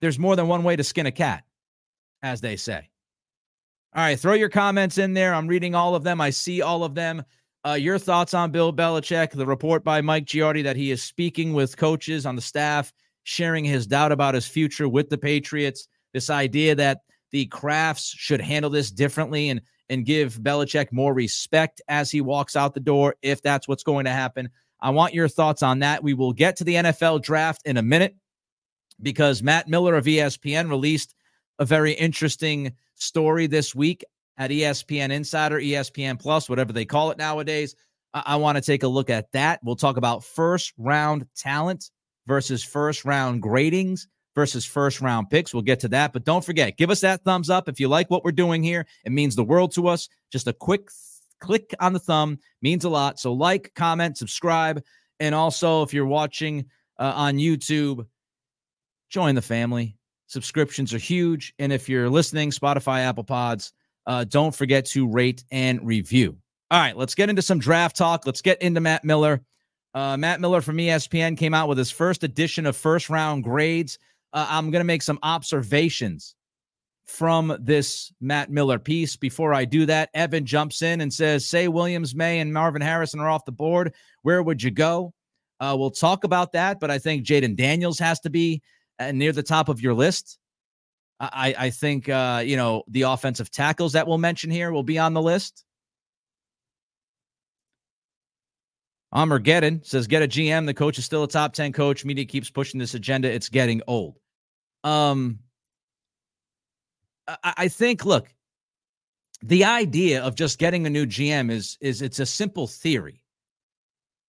There's 0.00 0.18
more 0.18 0.36
than 0.36 0.48
one 0.48 0.62
way 0.62 0.76
to 0.76 0.84
skin 0.84 1.06
a 1.06 1.12
cat, 1.12 1.44
as 2.22 2.40
they 2.40 2.56
say. 2.56 2.88
All 3.94 4.02
right, 4.02 4.18
throw 4.18 4.34
your 4.34 4.48
comments 4.48 4.98
in 4.98 5.12
there. 5.14 5.34
I'm 5.34 5.48
reading 5.48 5.74
all 5.74 5.94
of 5.94 6.04
them. 6.04 6.20
I 6.20 6.30
see 6.30 6.62
all 6.62 6.84
of 6.84 6.94
them. 6.94 7.24
Uh, 7.66 7.72
your 7.72 7.98
thoughts 7.98 8.32
on 8.32 8.52
Bill 8.52 8.72
Belichick, 8.72 9.32
the 9.32 9.44
report 9.44 9.84
by 9.84 10.00
Mike 10.00 10.24
Giardi 10.24 10.62
that 10.62 10.76
he 10.76 10.90
is 10.90 11.02
speaking 11.02 11.52
with 11.52 11.76
coaches 11.76 12.24
on 12.24 12.36
the 12.36 12.42
staff, 12.42 12.92
sharing 13.24 13.64
his 13.64 13.86
doubt 13.86 14.12
about 14.12 14.34
his 14.34 14.46
future 14.46 14.88
with 14.88 15.10
the 15.10 15.18
Patriots. 15.18 15.88
This 16.14 16.30
idea 16.30 16.74
that 16.76 17.00
the 17.30 17.46
Krafts 17.48 18.12
should 18.16 18.40
handle 18.40 18.70
this 18.70 18.90
differently 18.90 19.48
and 19.48 19.60
and 19.88 20.06
give 20.06 20.36
Belichick 20.36 20.92
more 20.92 21.12
respect 21.12 21.82
as 21.88 22.12
he 22.12 22.20
walks 22.20 22.54
out 22.54 22.74
the 22.74 22.80
door, 22.80 23.16
if 23.22 23.42
that's 23.42 23.66
what's 23.66 23.82
going 23.82 24.04
to 24.04 24.12
happen. 24.12 24.48
I 24.80 24.90
want 24.90 25.14
your 25.14 25.28
thoughts 25.28 25.64
on 25.64 25.80
that. 25.80 26.02
We 26.02 26.14
will 26.14 26.32
get 26.32 26.56
to 26.56 26.64
the 26.64 26.76
NFL 26.76 27.22
draft 27.22 27.62
in 27.66 27.76
a 27.76 27.82
minute 27.82 28.14
because 29.02 29.42
Matt 29.42 29.68
Miller 29.68 29.96
of 29.96 30.04
ESPN 30.04 30.70
released 30.70 31.14
a 31.58 31.64
very 31.64 31.92
interesting 31.92 32.72
story 32.94 33.48
this 33.48 33.74
week 33.74 34.04
at 34.38 34.50
ESPN 34.50 35.10
Insider, 35.10 35.58
ESPN 35.60 36.18
Plus, 36.18 36.48
whatever 36.48 36.72
they 36.72 36.84
call 36.84 37.10
it 37.10 37.18
nowadays. 37.18 37.74
I, 38.14 38.22
I 38.26 38.36
want 38.36 38.56
to 38.56 38.62
take 38.62 38.84
a 38.84 38.88
look 38.88 39.10
at 39.10 39.32
that. 39.32 39.60
We'll 39.64 39.76
talk 39.76 39.96
about 39.96 40.24
first 40.24 40.72
round 40.78 41.26
talent 41.36 41.90
versus 42.26 42.62
first 42.62 43.04
round 43.04 43.42
gradings 43.42 44.06
versus 44.40 44.64
first 44.64 45.02
round 45.02 45.28
picks. 45.28 45.52
We'll 45.52 45.62
get 45.62 45.80
to 45.80 45.88
that. 45.88 46.14
But 46.14 46.24
don't 46.24 46.42
forget, 46.42 46.78
give 46.78 46.88
us 46.88 47.02
that 47.02 47.22
thumbs 47.24 47.50
up 47.50 47.68
if 47.68 47.78
you 47.78 47.88
like 47.88 48.08
what 48.10 48.24
we're 48.24 48.32
doing 48.32 48.62
here. 48.62 48.86
It 49.04 49.12
means 49.12 49.36
the 49.36 49.44
world 49.44 49.70
to 49.74 49.86
us. 49.86 50.08
Just 50.32 50.46
a 50.46 50.54
quick 50.54 50.88
click 51.40 51.74
on 51.78 51.92
the 51.92 51.98
thumb 51.98 52.38
means 52.62 52.86
a 52.86 52.88
lot. 52.88 53.20
So, 53.20 53.34
like, 53.34 53.70
comment, 53.74 54.16
subscribe. 54.16 54.82
And 55.18 55.34
also, 55.34 55.82
if 55.82 55.92
you're 55.92 56.06
watching 56.06 56.64
uh, 56.98 57.12
on 57.14 57.36
YouTube, 57.36 58.06
join 59.10 59.34
the 59.34 59.42
family. 59.42 59.94
Subscriptions 60.26 60.94
are 60.94 60.98
huge. 60.98 61.52
And 61.58 61.70
if 61.70 61.86
you're 61.86 62.08
listening, 62.08 62.50
Spotify, 62.50 63.00
Apple 63.00 63.24
Pods, 63.24 63.74
uh, 64.06 64.24
don't 64.24 64.54
forget 64.54 64.86
to 64.86 65.06
rate 65.06 65.44
and 65.52 65.86
review. 65.86 66.38
All 66.70 66.80
right, 66.80 66.96
let's 66.96 67.14
get 67.14 67.28
into 67.28 67.42
some 67.42 67.58
draft 67.58 67.94
talk. 67.94 68.24
Let's 68.24 68.40
get 68.40 68.62
into 68.62 68.80
Matt 68.80 69.04
Miller. 69.04 69.42
Uh, 69.92 70.16
Matt 70.16 70.40
Miller 70.40 70.62
from 70.62 70.78
ESPN 70.78 71.36
came 71.36 71.52
out 71.52 71.68
with 71.68 71.76
his 71.76 71.90
first 71.90 72.24
edition 72.24 72.64
of 72.64 72.74
first 72.74 73.10
round 73.10 73.44
grades 73.44 73.98
uh, 74.32 74.46
I'm 74.48 74.70
going 74.70 74.80
to 74.80 74.84
make 74.84 75.02
some 75.02 75.18
observations 75.22 76.34
from 77.06 77.56
this 77.60 78.12
Matt 78.20 78.50
Miller 78.50 78.78
piece. 78.78 79.16
Before 79.16 79.52
I 79.52 79.64
do 79.64 79.86
that, 79.86 80.10
Evan 80.14 80.46
jumps 80.46 80.82
in 80.82 81.00
and 81.00 81.12
says, 81.12 81.46
Say 81.46 81.68
Williams, 81.68 82.14
Maye, 82.14 82.38
and 82.38 82.52
Marvin 82.52 82.82
Harrison 82.82 83.20
are 83.20 83.28
off 83.28 83.44
the 83.44 83.52
board. 83.52 83.94
Where 84.22 84.42
would 84.42 84.62
you 84.62 84.70
go? 84.70 85.12
Uh, 85.58 85.76
we'll 85.78 85.90
talk 85.90 86.24
about 86.24 86.52
that, 86.52 86.80
but 86.80 86.90
I 86.90 86.98
think 86.98 87.26
Jayden 87.26 87.56
Daniels 87.56 87.98
has 87.98 88.20
to 88.20 88.30
be 88.30 88.62
uh, 88.98 89.12
near 89.12 89.32
the 89.32 89.42
top 89.42 89.68
of 89.68 89.80
your 89.80 89.92
list. 89.92 90.38
I, 91.20 91.54
I 91.58 91.70
think, 91.70 92.08
uh, 92.08 92.42
you 92.44 92.56
know, 92.56 92.82
the 92.88 93.02
offensive 93.02 93.50
tackles 93.50 93.92
that 93.92 94.06
we'll 94.06 94.16
mention 94.16 94.50
here 94.50 94.72
will 94.72 94.82
be 94.82 94.98
on 94.98 95.12
the 95.12 95.20
list. 95.20 95.66
Armageddon 99.12 99.82
says, 99.82 100.06
get 100.06 100.22
a 100.22 100.28
GM. 100.28 100.66
The 100.66 100.74
coach 100.74 100.98
is 100.98 101.04
still 101.04 101.24
a 101.24 101.28
top 101.28 101.52
10 101.52 101.72
coach. 101.72 102.04
Media 102.04 102.24
keeps 102.24 102.50
pushing 102.50 102.78
this 102.78 102.94
agenda. 102.94 103.32
It's 103.32 103.48
getting 103.48 103.82
old. 103.86 104.18
Um, 104.84 105.40
I, 107.26 107.54
I 107.56 107.68
think, 107.68 108.04
look, 108.04 108.28
the 109.42 109.64
idea 109.64 110.22
of 110.22 110.34
just 110.34 110.58
getting 110.58 110.86
a 110.86 110.90
new 110.90 111.06
GM 111.06 111.50
is 111.50 111.78
is 111.80 112.02
it's 112.02 112.18
a 112.18 112.26
simple 112.26 112.66
theory. 112.66 113.22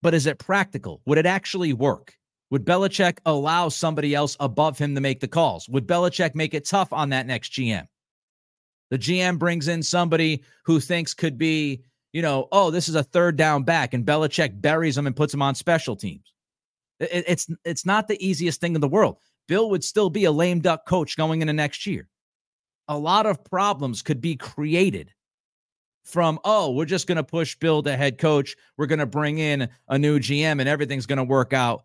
But 0.00 0.14
is 0.14 0.26
it 0.26 0.38
practical? 0.38 1.00
Would 1.06 1.18
it 1.18 1.26
actually 1.26 1.72
work? 1.72 2.16
Would 2.50 2.64
Belichick 2.64 3.18
allow 3.24 3.68
somebody 3.68 4.14
else 4.14 4.36
above 4.40 4.78
him 4.78 4.94
to 4.94 5.00
make 5.00 5.20
the 5.20 5.28
calls? 5.28 5.68
Would 5.68 5.86
Belichick 5.86 6.34
make 6.34 6.54
it 6.54 6.66
tough 6.66 6.92
on 6.92 7.10
that 7.10 7.26
next 7.26 7.52
GM? 7.52 7.86
The 8.90 8.98
GM 8.98 9.38
brings 9.38 9.68
in 9.68 9.82
somebody 9.82 10.42
who 10.64 10.80
thinks 10.80 11.14
could 11.14 11.38
be 11.38 11.82
you 12.12 12.22
know, 12.22 12.48
oh, 12.52 12.70
this 12.70 12.88
is 12.88 12.94
a 12.94 13.02
third 13.02 13.36
down 13.36 13.62
back, 13.62 13.94
and 13.94 14.04
Belichick 14.04 14.60
buries 14.60 14.96
him 14.96 15.06
and 15.06 15.16
puts 15.16 15.32
him 15.32 15.42
on 15.42 15.54
special 15.54 15.96
teams. 15.96 16.32
It, 17.00 17.24
it's 17.26 17.48
it's 17.64 17.86
not 17.86 18.08
the 18.08 18.24
easiest 18.24 18.60
thing 18.60 18.74
in 18.74 18.80
the 18.80 18.88
world. 18.88 19.16
Bill 19.48 19.70
would 19.70 19.84
still 19.84 20.10
be 20.10 20.24
a 20.24 20.32
lame 20.32 20.60
duck 20.60 20.86
coach 20.86 21.16
going 21.16 21.40
into 21.42 21.52
next 21.52 21.86
year. 21.86 22.08
A 22.88 22.96
lot 22.96 23.26
of 23.26 23.44
problems 23.44 24.02
could 24.02 24.20
be 24.20 24.36
created 24.36 25.12
from, 26.04 26.38
oh, 26.44 26.72
we're 26.72 26.84
just 26.84 27.06
going 27.06 27.16
to 27.16 27.24
push 27.24 27.56
Bill 27.56 27.82
to 27.82 27.96
head 27.96 28.18
coach. 28.18 28.56
We're 28.76 28.86
going 28.86 28.98
to 28.98 29.06
bring 29.06 29.38
in 29.38 29.68
a 29.88 29.98
new 29.98 30.18
GM 30.18 30.60
and 30.60 30.68
everything's 30.68 31.06
going 31.06 31.18
to 31.18 31.24
work 31.24 31.52
out 31.52 31.84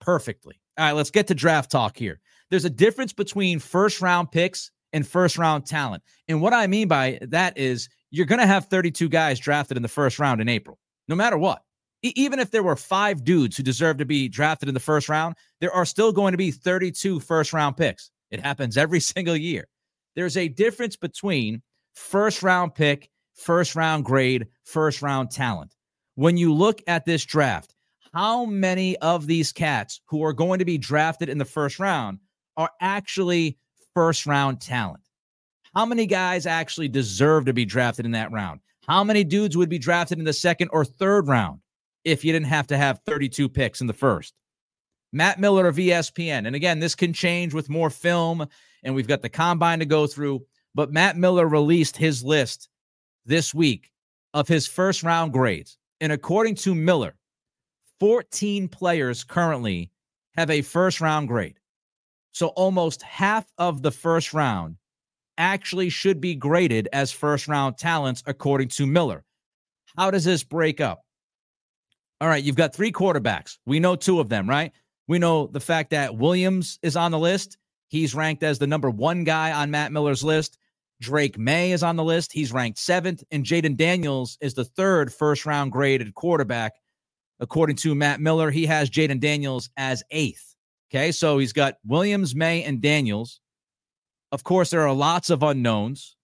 perfectly. 0.00 0.60
All 0.78 0.84
right, 0.84 0.92
let's 0.92 1.10
get 1.10 1.26
to 1.28 1.34
draft 1.34 1.70
talk 1.70 1.96
here. 1.96 2.20
There's 2.50 2.64
a 2.64 2.70
difference 2.70 3.12
between 3.12 3.58
first 3.58 4.00
round 4.00 4.30
picks 4.30 4.70
and 4.92 5.06
first 5.06 5.38
round 5.38 5.66
talent. 5.66 6.02
And 6.28 6.42
what 6.42 6.52
I 6.52 6.66
mean 6.66 6.88
by 6.88 7.18
that 7.22 7.56
is 7.56 7.88
you're 8.14 8.26
going 8.26 8.40
to 8.40 8.46
have 8.46 8.66
32 8.66 9.08
guys 9.08 9.40
drafted 9.40 9.76
in 9.76 9.82
the 9.82 9.88
first 9.88 10.20
round 10.20 10.40
in 10.40 10.48
April, 10.48 10.78
no 11.08 11.16
matter 11.16 11.36
what. 11.36 11.62
E- 12.02 12.12
even 12.14 12.38
if 12.38 12.52
there 12.52 12.62
were 12.62 12.76
five 12.76 13.24
dudes 13.24 13.56
who 13.56 13.64
deserve 13.64 13.96
to 13.98 14.04
be 14.04 14.28
drafted 14.28 14.68
in 14.68 14.74
the 14.74 14.80
first 14.80 15.08
round, 15.08 15.34
there 15.60 15.72
are 15.72 15.84
still 15.84 16.12
going 16.12 16.30
to 16.30 16.38
be 16.38 16.52
32 16.52 17.18
first 17.18 17.52
round 17.52 17.76
picks. 17.76 18.12
It 18.30 18.38
happens 18.40 18.76
every 18.84 19.00
single 19.00 19.36
year. 19.36 19.66
There's 20.14 20.36
a 20.36 20.46
difference 20.46 20.94
between 20.94 21.60
first 21.94 22.44
round 22.44 22.76
pick, 22.76 23.10
first 23.34 23.74
round 23.74 24.04
grade, 24.04 24.46
first 24.62 25.02
round 25.02 25.32
talent. 25.32 25.74
when 26.14 26.36
you 26.36 26.54
look 26.54 26.80
at 26.86 27.04
this 27.04 27.24
draft, 27.24 27.74
how 28.12 28.44
many 28.44 28.96
of 28.98 29.26
these 29.26 29.50
cats 29.50 30.00
who 30.06 30.22
are 30.22 30.32
going 30.32 30.60
to 30.60 30.64
be 30.64 30.78
drafted 30.78 31.28
in 31.28 31.38
the 31.38 31.44
first 31.44 31.80
round 31.80 32.20
are 32.56 32.70
actually 32.80 33.58
first 33.92 34.24
round 34.24 34.60
talent? 34.60 35.03
How 35.74 35.84
many 35.84 36.06
guys 36.06 36.46
actually 36.46 36.88
deserve 36.88 37.46
to 37.46 37.52
be 37.52 37.64
drafted 37.64 38.04
in 38.04 38.12
that 38.12 38.30
round? 38.30 38.60
How 38.86 39.02
many 39.02 39.24
dudes 39.24 39.56
would 39.56 39.68
be 39.68 39.78
drafted 39.78 40.18
in 40.18 40.24
the 40.24 40.32
second 40.32 40.68
or 40.72 40.84
third 40.84 41.26
round 41.26 41.60
if 42.04 42.24
you 42.24 42.32
didn't 42.32 42.46
have 42.46 42.66
to 42.68 42.76
have 42.76 43.00
32 43.06 43.48
picks 43.48 43.80
in 43.80 43.86
the 43.86 43.92
first? 43.92 44.34
Matt 45.12 45.40
Miller 45.40 45.66
of 45.66 45.76
ESPN. 45.76 46.46
And 46.46 46.54
again, 46.54 46.80
this 46.80 46.94
can 46.94 47.12
change 47.12 47.54
with 47.54 47.70
more 47.70 47.90
film, 47.90 48.46
and 48.82 48.94
we've 48.94 49.08
got 49.08 49.22
the 49.22 49.28
combine 49.28 49.78
to 49.78 49.86
go 49.86 50.06
through. 50.06 50.44
But 50.74 50.92
Matt 50.92 51.16
Miller 51.16 51.46
released 51.48 51.96
his 51.96 52.22
list 52.22 52.68
this 53.24 53.54
week 53.54 53.90
of 54.32 54.48
his 54.48 54.66
first 54.66 55.02
round 55.02 55.32
grades. 55.32 55.78
And 56.00 56.12
according 56.12 56.56
to 56.56 56.74
Miller, 56.74 57.14
14 58.00 58.68
players 58.68 59.24
currently 59.24 59.90
have 60.36 60.50
a 60.50 60.62
first 60.62 61.00
round 61.00 61.28
grade. 61.28 61.58
So 62.32 62.48
almost 62.48 63.02
half 63.02 63.46
of 63.58 63.82
the 63.82 63.92
first 63.92 64.34
round 64.34 64.76
actually 65.38 65.88
should 65.88 66.20
be 66.20 66.34
graded 66.34 66.88
as 66.92 67.12
first 67.12 67.48
round 67.48 67.78
talents, 67.78 68.22
according 68.26 68.68
to 68.68 68.86
Miller. 68.86 69.24
How 69.96 70.10
does 70.10 70.24
this 70.24 70.44
break 70.44 70.80
up? 70.80 71.04
All 72.20 72.28
right, 72.28 72.42
you've 72.42 72.56
got 72.56 72.74
three 72.74 72.92
quarterbacks. 72.92 73.58
We 73.66 73.80
know 73.80 73.96
two 73.96 74.20
of 74.20 74.28
them, 74.28 74.48
right? 74.48 74.72
We 75.08 75.18
know 75.18 75.46
the 75.46 75.60
fact 75.60 75.90
that 75.90 76.16
Williams 76.16 76.78
is 76.82 76.96
on 76.96 77.10
the 77.10 77.18
list. 77.18 77.58
He's 77.88 78.14
ranked 78.14 78.42
as 78.42 78.58
the 78.58 78.66
number 78.66 78.90
one 78.90 79.24
guy 79.24 79.52
on 79.52 79.70
Matt 79.70 79.92
Miller's 79.92 80.24
list. 80.24 80.58
Drake 81.00 81.38
Maye 81.38 81.72
is 81.72 81.82
on 81.82 81.96
the 81.96 82.04
list. 82.04 82.32
He's 82.32 82.52
ranked 82.52 82.78
seventh. 82.78 83.22
And 83.30 83.44
Jayden 83.44 83.76
Daniels 83.76 84.38
is 84.40 84.54
the 84.54 84.64
third 84.64 85.12
first 85.12 85.44
round 85.44 85.72
graded 85.72 86.14
quarterback. 86.14 86.72
According 87.40 87.76
to 87.76 87.94
Matt 87.94 88.20
Miller, 88.20 88.50
he 88.50 88.64
has 88.66 88.88
Jayden 88.88 89.20
Daniels 89.20 89.68
as 89.76 90.02
eighth. 90.10 90.54
Okay. 90.90 91.12
So 91.12 91.38
he's 91.38 91.52
got 91.52 91.76
Williams, 91.84 92.34
Maye, 92.34 92.62
and 92.62 92.80
Daniels. 92.80 93.40
Of 94.34 94.42
course, 94.42 94.70
there 94.70 94.80
are 94.80 94.92
lots 94.92 95.30
of 95.30 95.44
unknowns. 95.44 96.16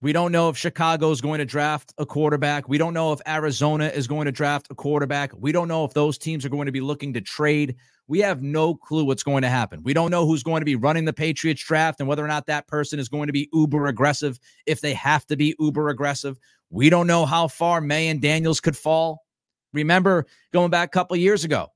We 0.00 0.12
don't 0.12 0.32
know 0.32 0.48
if 0.48 0.56
Chicago 0.56 1.12
is 1.12 1.20
going 1.20 1.38
to 1.38 1.44
draft 1.44 1.94
a 1.96 2.04
quarterback. 2.04 2.68
We 2.68 2.78
don't 2.78 2.94
know 2.94 3.12
if 3.12 3.20
Arizona 3.28 3.86
is 3.86 4.08
going 4.08 4.24
to 4.24 4.32
draft 4.32 4.66
a 4.70 4.74
quarterback. 4.74 5.30
We 5.38 5.52
don't 5.52 5.68
know 5.68 5.84
if 5.84 5.94
those 5.94 6.18
teams 6.18 6.44
are 6.44 6.48
going 6.48 6.66
to 6.66 6.72
be 6.72 6.80
looking 6.80 7.12
to 7.12 7.20
trade. 7.20 7.76
We 8.08 8.18
have 8.18 8.42
no 8.42 8.74
clue 8.74 9.04
what's 9.04 9.22
going 9.22 9.42
to 9.42 9.48
happen. 9.48 9.84
We 9.84 9.94
don't 9.94 10.10
know 10.10 10.26
who's 10.26 10.42
going 10.42 10.62
to 10.62 10.64
be 10.64 10.74
running 10.74 11.04
the 11.04 11.12
Patriots 11.12 11.62
draft 11.62 12.00
and 12.00 12.08
whether 12.08 12.24
or 12.24 12.26
not 12.26 12.46
that 12.46 12.66
person 12.66 12.98
is 12.98 13.08
going 13.08 13.28
to 13.28 13.32
be 13.32 13.48
uber 13.52 13.86
aggressive 13.86 14.40
if 14.66 14.80
they 14.80 14.92
have 14.94 15.24
to 15.26 15.36
be 15.36 15.54
uber 15.60 15.90
aggressive. 15.90 16.40
We 16.70 16.90
don't 16.90 17.06
know 17.06 17.24
how 17.24 17.46
far 17.46 17.80
Maye 17.80 18.08
and 18.08 18.20
Daniels 18.20 18.60
could 18.60 18.76
fall. 18.76 19.22
Remember 19.72 20.26
going 20.52 20.70
back 20.70 20.88
a 20.88 20.90
couple 20.90 21.16
years 21.16 21.44
ago, 21.44 21.68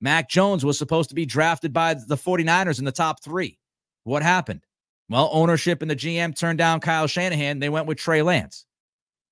Mac 0.00 0.30
Jones 0.30 0.64
was 0.64 0.78
supposed 0.78 1.08
to 1.08 1.16
be 1.16 1.26
drafted 1.26 1.72
by 1.72 1.94
the 1.94 2.16
49ers 2.16 2.78
in 2.78 2.84
the 2.84 2.92
top 2.92 3.20
three. 3.20 3.58
What 4.04 4.22
happened? 4.22 4.64
Well, 5.08 5.30
ownership 5.32 5.82
and 5.82 5.90
the 5.90 5.96
GM 5.96 6.36
turned 6.36 6.58
down 6.58 6.80
Kyle 6.80 7.06
Shanahan. 7.06 7.58
They 7.58 7.68
went 7.68 7.86
with 7.86 7.98
Trey 7.98 8.22
Lance. 8.22 8.64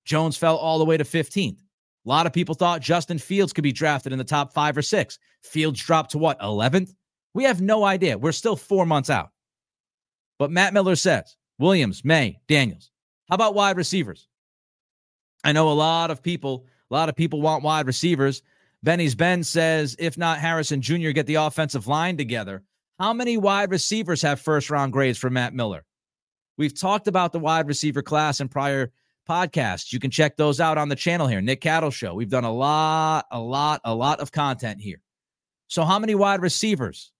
Jones 0.05 0.37
fell 0.37 0.57
all 0.57 0.79
the 0.79 0.85
way 0.85 0.97
to 0.97 1.03
15th. 1.03 1.59
A 1.59 2.09
lot 2.09 2.25
of 2.25 2.33
people 2.33 2.55
thought 2.55 2.81
Justin 2.81 3.19
Fields 3.19 3.53
could 3.53 3.63
be 3.63 3.71
drafted 3.71 4.11
in 4.11 4.17
the 4.17 4.23
top 4.23 4.53
five 4.53 4.77
or 4.77 4.81
six. 4.81 5.19
Fields 5.43 5.79
dropped 5.79 6.11
to 6.11 6.17
what, 6.17 6.39
11th? 6.39 6.93
We 7.33 7.43
have 7.43 7.61
no 7.61 7.83
idea. 7.83 8.17
We're 8.17 8.31
still 8.31 8.55
four 8.55 8.85
months 8.85 9.09
out. 9.09 9.29
But 10.39 10.51
Matt 10.51 10.73
Miller 10.73 10.95
says 10.95 11.37
Williams, 11.59 12.03
Maye, 12.03 12.39
Daniels. 12.47 12.91
How 13.29 13.35
about 13.35 13.53
wide 13.53 13.77
receivers? 13.77 14.27
I 15.43 15.51
know 15.51 15.71
a 15.71 15.73
lot 15.73 16.11
of 16.11 16.21
people, 16.21 16.65
a 16.89 16.93
lot 16.93 17.09
of 17.09 17.15
people 17.15 17.41
want 17.41 17.63
wide 17.63 17.87
receivers. 17.87 18.41
Benny's 18.83 19.15
Ben 19.15 19.43
says, 19.43 19.95
if 19.99 20.17
not 20.17 20.39
Harrison 20.39 20.81
Jr., 20.81 21.11
get 21.11 21.27
the 21.27 21.35
offensive 21.35 21.87
line 21.87 22.17
together. 22.17 22.63
How 23.01 23.13
many 23.13 23.35
wide 23.35 23.71
receivers 23.71 24.21
have 24.21 24.39
first 24.39 24.69
round 24.69 24.93
grades 24.93 25.17
for 25.17 25.31
Matt 25.31 25.55
Miller? 25.55 25.85
We've 26.55 26.79
talked 26.79 27.07
about 27.07 27.31
the 27.31 27.39
wide 27.39 27.67
receiver 27.67 28.03
class 28.03 28.39
in 28.39 28.47
prior 28.47 28.91
podcasts. 29.27 29.91
You 29.91 29.99
can 29.99 30.11
check 30.11 30.37
those 30.37 30.59
out 30.59 30.77
on 30.77 30.87
the 30.87 30.95
channel 30.95 31.25
here, 31.25 31.41
Nick 31.41 31.61
Cattle 31.61 31.89
Show. 31.89 32.13
We've 32.13 32.29
done 32.29 32.43
a 32.43 32.53
lot, 32.53 33.25
a 33.31 33.39
lot, 33.39 33.81
a 33.85 33.95
lot 33.95 34.19
of 34.19 34.31
content 34.31 34.81
here. 34.81 35.01
So, 35.67 35.83
how 35.83 35.97
many 35.97 36.13
wide 36.13 36.43
receivers 36.43 37.11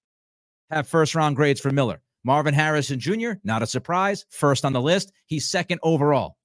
have 0.69 0.87
first 0.87 1.15
round 1.15 1.35
grades 1.35 1.59
for 1.59 1.71
Miller? 1.71 2.03
Marvin 2.23 2.53
Harrison 2.53 2.99
Jr., 2.99 3.31
not 3.43 3.63
a 3.63 3.65
surprise, 3.65 4.27
first 4.29 4.65
on 4.65 4.73
the 4.73 4.81
list. 4.83 5.11
He's 5.25 5.49
second 5.49 5.79
overall. 5.81 6.37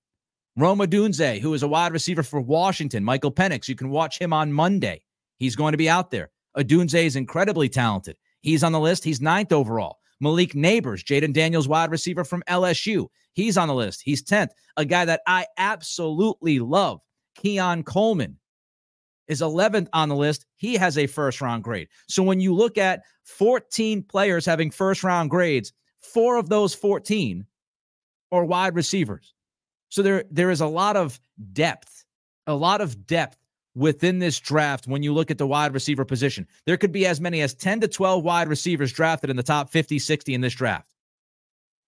Rome 0.57 0.79
Odunze, 0.79 1.41
who 1.41 1.53
is 1.53 1.63
a 1.63 1.69
wide 1.69 1.93
receiver 1.93 2.23
for 2.23 2.41
Washington, 2.41 3.05
Michael 3.05 3.33
Penix, 3.33 3.69
you 3.69 3.75
can 3.75 3.91
watch 3.91 4.19
him 4.19 4.33
on 4.33 4.51
Monday. 4.51 5.03
He's 5.37 5.57
going 5.57 5.73
to 5.73 5.79
be 5.79 5.91
out 5.91 6.11
there. 6.11 6.31
Odunze 6.57 7.05
is 7.05 7.17
incredibly 7.17 7.69
talented. 7.69 8.17
He's 8.47 8.63
on 8.63 8.71
the 8.71 8.79
list. 8.79 9.03
He's 9.03 9.21
ninth 9.21 9.53
overall. 9.53 9.99
Malik 10.21 10.53
Nabers, 10.53 11.03
Jayden 11.03 11.33
Daniels, 11.33 11.67
wide 11.67 11.91
receiver 11.91 12.23
from 12.23 12.45
LSU. 12.49 13.09
He's 13.33 13.59
on 13.59 13.67
the 13.67 13.75
list. 13.75 14.03
He's 14.05 14.23
10th. 14.23 14.51
A 14.77 14.85
guy 14.85 15.05
that 15.05 15.23
I 15.27 15.47
absolutely 15.59 16.61
love, 16.61 17.01
Keon 17.35 17.83
Coleman, 17.83 18.39
is 19.27 19.41
11th 19.41 19.89
on 19.93 20.09
the 20.09 20.15
list. 20.15 20.47
He 20.55 20.75
has 20.75 20.97
a 20.97 21.09
first 21.09 21.41
round 21.41 21.65
grade. 21.65 21.89
So 22.07 22.23
when 22.23 22.39
you 22.39 22.55
look 22.55 22.79
at 22.79 23.03
14 23.25 24.05
players 24.05 24.47
having 24.47 24.71
first 24.71 25.03
round 25.03 25.29
grades, 25.29 25.73
four 25.99 26.37
of 26.37 26.49
those 26.49 26.73
14 26.73 27.45
are 28.31 28.45
wide 28.45 28.77
receivers. 28.77 29.35
So 29.89 30.03
there, 30.03 30.23
there 30.31 30.53
is 30.53 30.61
a 30.61 30.69
lot 30.69 30.97
of 30.97 31.19
depth, 31.53 32.05
a 32.47 32.55
lot 32.55 32.81
of 32.81 33.09
depth 33.09 33.39
within 33.77 34.19
this 34.19 34.41
draft 34.41 34.89
when 34.89 35.05
you 35.05 35.15
look 35.15 35.31
at 35.31 35.39
the 35.39 35.47
wide 35.47 35.75
receiver 35.75 36.05
position. 36.05 36.49
There 36.65 36.77
could 36.77 36.93
be 36.93 37.07
as 37.07 37.21
many 37.21 37.43
as 37.43 37.55
10 37.55 37.81
to 37.83 37.89
12 37.89 38.25
wide 38.25 38.49
receivers 38.49 38.93
drafted 38.93 39.31
in 39.31 39.37
the 39.37 39.43
top 39.43 39.71
50, 39.71 39.99
60 39.99 40.35
in 40.35 40.41
this 40.41 40.55
draft. 40.55 40.93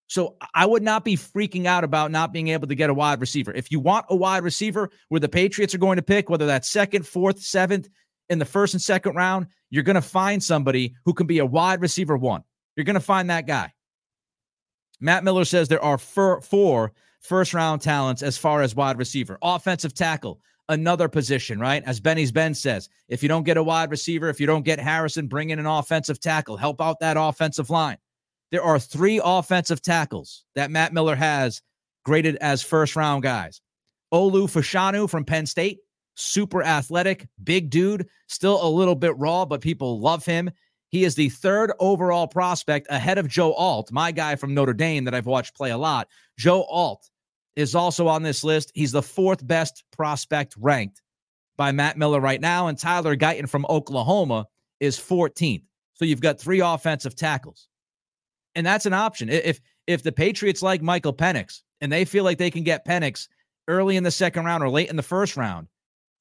So 0.06 0.36
I 0.54 0.64
would 0.64 0.82
not 0.82 1.04
be 1.04 1.16
freaking 1.16 1.66
out 1.66 1.84
about 1.84 2.10
not 2.10 2.32
being 2.32 2.48
able 2.48 2.68
to 2.68 2.74
get 2.74 2.88
a 2.88 2.94
wide 2.94 3.20
receiver. 3.20 3.52
If 3.52 3.72
you 3.72 3.80
want 3.80 4.06
a 4.08 4.16
wide 4.16 4.42
receiver 4.42 4.90
where 5.08 5.20
the 5.20 5.28
Patriots 5.28 5.74
are 5.74 5.78
going 5.78 5.96
to 5.96 6.02
pick, 6.02 6.30
whether 6.30 6.46
that's 6.46 6.68
second, 6.68 7.06
fourth, 7.06 7.40
seventh, 7.40 7.88
in 8.28 8.38
the 8.38 8.44
first 8.44 8.74
and 8.74 8.82
second 8.82 9.16
round, 9.16 9.46
you're 9.70 9.82
going 9.82 9.94
to 9.94 10.02
find 10.02 10.42
somebody 10.42 10.94
who 11.04 11.14
can 11.14 11.26
be 11.26 11.38
a 11.38 11.46
wide 11.46 11.80
receiver 11.80 12.16
one. 12.16 12.42
You're 12.76 12.84
going 12.84 12.94
to 12.94 13.00
find 13.00 13.30
that 13.30 13.46
guy. 13.46 13.72
Matt 15.00 15.24
Miller 15.24 15.44
says 15.44 15.68
there 15.68 15.82
are 15.82 15.98
four 15.98 16.92
first 17.20 17.54
round 17.54 17.82
talents 17.82 18.22
as 18.22 18.38
far 18.38 18.62
as 18.62 18.74
wide 18.74 18.98
receiver. 18.98 19.38
Offensive 19.42 19.94
tackle, 19.94 20.40
another 20.68 21.08
position, 21.08 21.58
right? 21.58 21.82
As 21.84 22.00
Benny's 22.00 22.32
Ben 22.32 22.54
says, 22.54 22.88
if 23.08 23.22
you 23.22 23.28
don't 23.28 23.44
get 23.44 23.56
a 23.56 23.62
wide 23.62 23.90
receiver, 23.90 24.28
if 24.28 24.40
you 24.40 24.46
don't 24.46 24.64
get 24.64 24.78
Harrison, 24.78 25.26
bring 25.26 25.50
in 25.50 25.58
an 25.58 25.66
offensive 25.66 26.20
tackle, 26.20 26.56
help 26.56 26.80
out 26.80 27.00
that 27.00 27.16
offensive 27.18 27.70
line. 27.70 27.96
There 28.50 28.62
are 28.62 28.78
three 28.78 29.20
offensive 29.22 29.82
tackles 29.82 30.44
that 30.54 30.70
Matt 30.70 30.92
Miller 30.92 31.16
has 31.16 31.60
graded 32.04 32.36
as 32.36 32.62
first 32.62 32.96
round 32.96 33.22
guys. 33.22 33.60
Olu 34.12 34.44
Fashanu 34.44 35.08
from 35.08 35.24
Penn 35.24 35.44
State, 35.44 35.80
super 36.14 36.62
athletic, 36.62 37.28
big 37.44 37.68
dude, 37.68 38.06
still 38.26 38.64
a 38.66 38.68
little 38.68 38.94
bit 38.94 39.16
raw, 39.18 39.44
but 39.44 39.60
people 39.60 40.00
love 40.00 40.24
him. 40.24 40.50
He 40.90 41.04
is 41.04 41.14
the 41.14 41.28
third 41.28 41.72
overall 41.78 42.26
prospect 42.26 42.86
ahead 42.90 43.18
of 43.18 43.28
Joe 43.28 43.52
Alt, 43.52 43.92
my 43.92 44.10
guy 44.10 44.36
from 44.36 44.54
Notre 44.54 44.72
Dame 44.72 45.04
that 45.04 45.14
I've 45.14 45.26
watched 45.26 45.54
play 45.54 45.70
a 45.70 45.78
lot. 45.78 46.08
Joe 46.38 46.62
Alt 46.62 47.10
is 47.56 47.74
also 47.74 48.08
on 48.08 48.22
this 48.22 48.44
list. 48.44 48.72
He's 48.74 48.92
the 48.92 49.02
fourth 49.02 49.46
best 49.46 49.84
prospect 49.90 50.54
ranked 50.58 51.02
by 51.56 51.72
Matt 51.72 51.98
Miller 51.98 52.20
right 52.20 52.40
now. 52.40 52.68
And 52.68 52.78
Tyler 52.78 53.16
Guyton 53.16 53.48
from 53.48 53.66
Oklahoma 53.68 54.46
is 54.80 54.96
14th. 54.96 55.64
So 55.94 56.04
you've 56.04 56.20
got 56.20 56.40
three 56.40 56.60
offensive 56.60 57.16
tackles. 57.16 57.68
And 58.54 58.64
that's 58.64 58.86
an 58.86 58.94
option. 58.94 59.28
If 59.28 59.60
if 59.86 60.02
the 60.02 60.12
Patriots 60.12 60.62
like 60.62 60.82
Michael 60.82 61.12
Penix 61.12 61.62
and 61.80 61.92
they 61.92 62.04
feel 62.04 62.24
like 62.24 62.38
they 62.38 62.50
can 62.50 62.62
get 62.62 62.86
Penix 62.86 63.28
early 63.66 63.96
in 63.96 64.04
the 64.04 64.10
second 64.10 64.44
round 64.44 64.62
or 64.62 64.70
late 64.70 64.90
in 64.90 64.96
the 64.96 65.02
first 65.02 65.36
round, 65.36 65.68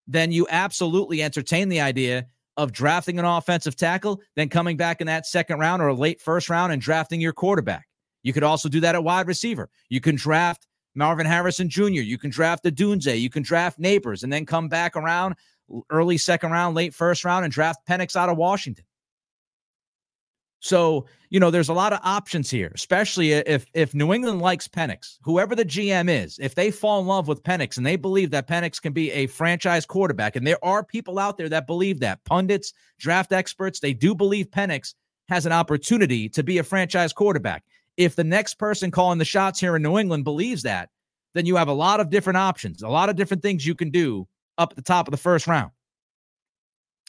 then 0.08 0.32
you 0.32 0.48
absolutely 0.50 1.22
entertain 1.22 1.70
the 1.70 1.82
idea 1.82 2.26
of 2.58 2.72
drafting 2.72 3.20
an 3.20 3.26
offensive 3.26 3.76
tackle, 3.76 4.20
then 4.36 4.50
coming 4.50 4.76
back 4.76 5.00
in 5.00 5.08
that 5.08 5.26
second 5.26 5.60
round 5.60 5.82
or 5.82 5.88
a 5.88 5.94
late 5.94 6.20
first 6.20 6.50
round 6.50 6.74
and 6.74 6.82
drafting 6.82 7.22
your 7.22 7.34
quarterback. 7.34 7.88
You 8.24 8.34
could 8.34 8.44
also 8.44 8.68
do 8.68 8.80
that 8.82 8.96
at 8.96 9.04
wide 9.04 9.28
receiver. 9.28 9.70
You 9.90 10.02
can 10.02 10.16
draft 10.16 10.68
Marvin 10.96 11.28
Harrison 11.28 11.70
Jr. 11.70 12.02
You 12.02 12.18
can 12.18 12.32
draft 12.32 12.64
the 12.64 12.72
Dunze. 12.72 13.20
You 13.20 13.30
can 13.30 13.44
draft 13.44 13.80
Nabers, 13.80 14.24
and 14.24 14.34
then 14.34 14.46
come 14.46 14.68
back 14.68 14.96
around 14.96 15.36
early 15.92 16.18
second 16.18 16.52
round, 16.52 16.76
late 16.76 16.94
first 16.94 17.24
round, 17.24 17.46
and 17.46 17.54
draft 17.54 17.88
Penix 17.88 18.16
out 18.16 18.30
of 18.30 18.38
Washington. 18.38 18.84
So, 20.60 21.06
you 21.30 21.40
know, 21.40 21.52
there's 21.52 21.70
a 21.70 21.74
lot 21.74 21.94
of 21.94 22.00
options 22.04 22.50
here, 22.50 22.72
especially 22.74 23.34
if 23.34 23.68
if 23.74 23.94
New 23.94 24.12
England 24.14 24.42
likes 24.42 24.68
Penix, 24.68 25.18
whoever 25.22 25.56
the 25.56 25.66
GM 25.66 26.10
is, 26.10 26.40
if 26.40 26.56
they 26.56 26.72
fall 26.72 27.00
in 27.00 27.06
love 27.06 27.28
with 27.28 27.44
Penix 27.44 27.78
and 27.78 27.86
they 27.86 27.96
believe 27.96 28.32
that 28.32 28.48
Penix 28.48 28.82
can 28.82 28.92
be 28.92 29.12
a 29.12 29.28
franchise 29.28 29.86
quarterback, 29.86 30.36
and 30.36 30.48
there 30.48 30.64
are 30.64 30.84
people 30.84 31.20
out 31.20 31.38
there 31.38 31.50
that 31.50 31.68
believe 31.68 32.00
that, 32.00 32.24
pundits, 32.24 32.74
draft 32.98 33.32
experts, 33.32 33.80
they 33.80 33.94
do 33.94 34.16
believe 34.16 34.50
Penix 34.50 34.96
has 35.30 35.46
an 35.46 35.52
opportunity 35.52 36.28
to 36.30 36.42
be 36.42 36.58
a 36.58 36.64
franchise 36.64 37.14
quarterback 37.14 37.64
if 37.98 38.16
the 38.16 38.24
next 38.24 38.56
person 38.56 38.92
calling 38.92 39.18
the 39.18 39.26
shots 39.26 39.60
here 39.60 39.76
in 39.76 39.82
New 39.82 39.98
England 39.98 40.24
believes 40.24 40.62
that, 40.64 40.90
then 41.34 41.46
you 41.46 41.56
have 41.56 41.68
a 41.68 41.74
lot 41.74 42.00
of 42.00 42.10
different 42.10 42.38
options, 42.38 42.84
a 42.84 42.88
lot 42.88 43.10
of 43.10 43.16
different 43.16 43.44
things 43.44 43.66
you 43.66 43.76
can 43.76 43.90
do 43.90 44.28
up 44.58 44.72
at 44.72 44.76
the 44.76 44.84
top 44.84 45.08
of 45.08 45.12
the 45.12 45.18
first 45.18 45.48
round. 45.48 45.72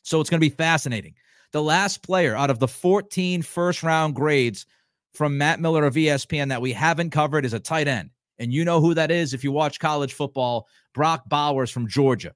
So 0.03 0.21
it's 0.21 0.31
going 0.31 0.41
to 0.41 0.45
be 0.45 0.55
fascinating. 0.55 1.15
The 1.53 1.63
last 1.63 2.03
player 2.03 2.37
out 2.37 2.51
of 2.51 2.59
the 2.59 2.69
14 2.69 3.43
first 3.43 3.83
round 3.83 4.15
grades 4.15 4.67
from 5.15 5.39
Matt 5.39 5.61
Miller 5.61 5.85
of 5.85 5.95
ESPN 5.95 6.49
that 6.49 6.61
we 6.61 6.73
haven't 6.73 7.11
covered 7.11 7.45
is 7.45 7.55
a 7.55 7.61
tight 7.61 7.89
end. 7.89 8.11
And 8.39 8.53
you 8.53 8.65
know 8.65 8.81
who 8.81 8.95
that 8.95 9.11
is 9.11 9.35
if 9.35 9.43
you 9.43 9.51
watch 9.51 9.81
college 9.81 10.13
football 10.13 10.69
Brock 10.95 11.29
Bowers 11.29 11.71
from 11.71 11.89
Georgia. 11.89 12.35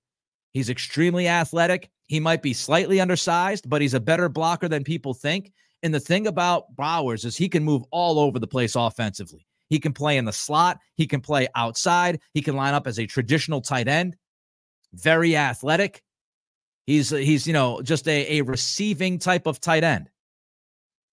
He's 0.52 0.70
extremely 0.70 1.28
athletic. 1.28 1.90
He 2.08 2.20
might 2.20 2.42
be 2.42 2.52
slightly 2.52 3.00
undersized, 3.00 3.68
but 3.68 3.80
he's 3.80 3.94
a 3.94 4.00
better 4.00 4.28
blocker 4.28 4.68
than 4.68 4.84
people 4.84 5.14
think. 5.14 5.52
And 5.82 5.94
the 5.94 6.00
thing 6.00 6.26
about 6.26 6.74
Bowers 6.76 7.24
is 7.24 7.36
he 7.36 7.48
can 7.48 7.64
move 7.64 7.82
all 7.90 8.18
over 8.18 8.38
the 8.38 8.46
place 8.46 8.76
offensively. 8.76 9.46
He 9.68 9.80
can 9.80 9.92
play 9.92 10.18
in 10.18 10.26
the 10.26 10.32
slot, 10.32 10.78
he 10.96 11.06
can 11.06 11.20
play 11.20 11.48
outside, 11.54 12.20
he 12.34 12.42
can 12.42 12.56
line 12.56 12.74
up 12.74 12.86
as 12.86 12.98
a 12.98 13.06
traditional 13.06 13.62
tight 13.62 13.88
end. 13.88 14.16
Very 14.92 15.34
athletic. 15.34 16.02
He's 16.86 17.10
he's 17.10 17.46
you 17.46 17.52
know 17.52 17.80
just 17.82 18.08
a, 18.08 18.38
a 18.38 18.42
receiving 18.42 19.18
type 19.18 19.46
of 19.46 19.60
tight 19.60 19.84
end. 19.84 20.08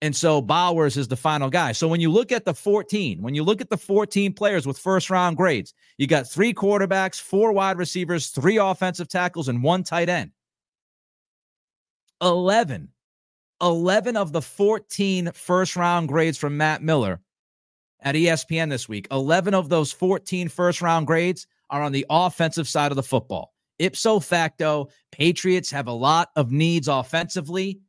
And 0.01 0.15
so 0.15 0.41
Bowers 0.41 0.95
is 0.95 1.10
the 1.10 1.17
final 1.17 1.49
guy. 1.49 1.73
So 1.73 1.88
when 1.88 1.99
you 1.99 2.10
look 2.10 2.32
at 2.32 2.45
the 2.45 2.53
14, 2.53 3.21
when 3.21 3.36
you 3.36 3.43
look 3.43 3.60
at 3.60 3.69
the 3.69 3.77
14 3.77 4.32
players 4.34 4.65
with 4.65 4.79
first 4.79 5.10
round 5.10 5.36
grades, 5.36 5.73
you 5.97 6.08
got 6.08 6.25
three 6.25 6.53
quarterbacks, 6.53 7.19
four 7.19 7.51
wide 7.51 7.77
receivers, 7.77 8.29
three 8.29 8.58
offensive 8.58 9.10
tackles, 9.10 9.49
and 9.49 9.62
one 9.62 9.84
tight 9.84 10.08
end. 10.08 10.32
11, 12.21 12.89
11 13.62 14.17
of 14.17 14.32
the 14.32 14.41
14 14.41 15.32
first 15.34 15.75
round 15.75 16.08
grades 16.08 16.38
from 16.38 16.55
Matt 16.55 16.82
Miller 16.82 17.19
at 18.01 18.15
ESPN 18.15 18.69
this 18.69 18.88
week, 18.88 19.08
11 19.12 19.53
of 19.53 19.69
those 19.69 19.91
14 19.91 20.47
first 20.47 20.82
round 20.82 21.08
grades 21.08 21.47
are 21.69 21.82
on 21.82 21.91
the 21.91 22.05
offensive 22.10 22.67
side 22.67 22.91
of 22.91 22.95
the 22.95 23.03
football. 23.03 23.53
Ipso 23.79 24.19
facto, 24.19 24.89
Patriots 25.11 25.71
have 25.71 25.87
a 25.87 25.93
lot 25.93 26.29
of 26.35 26.51
needs 26.51 26.87
offensively. 26.87 27.79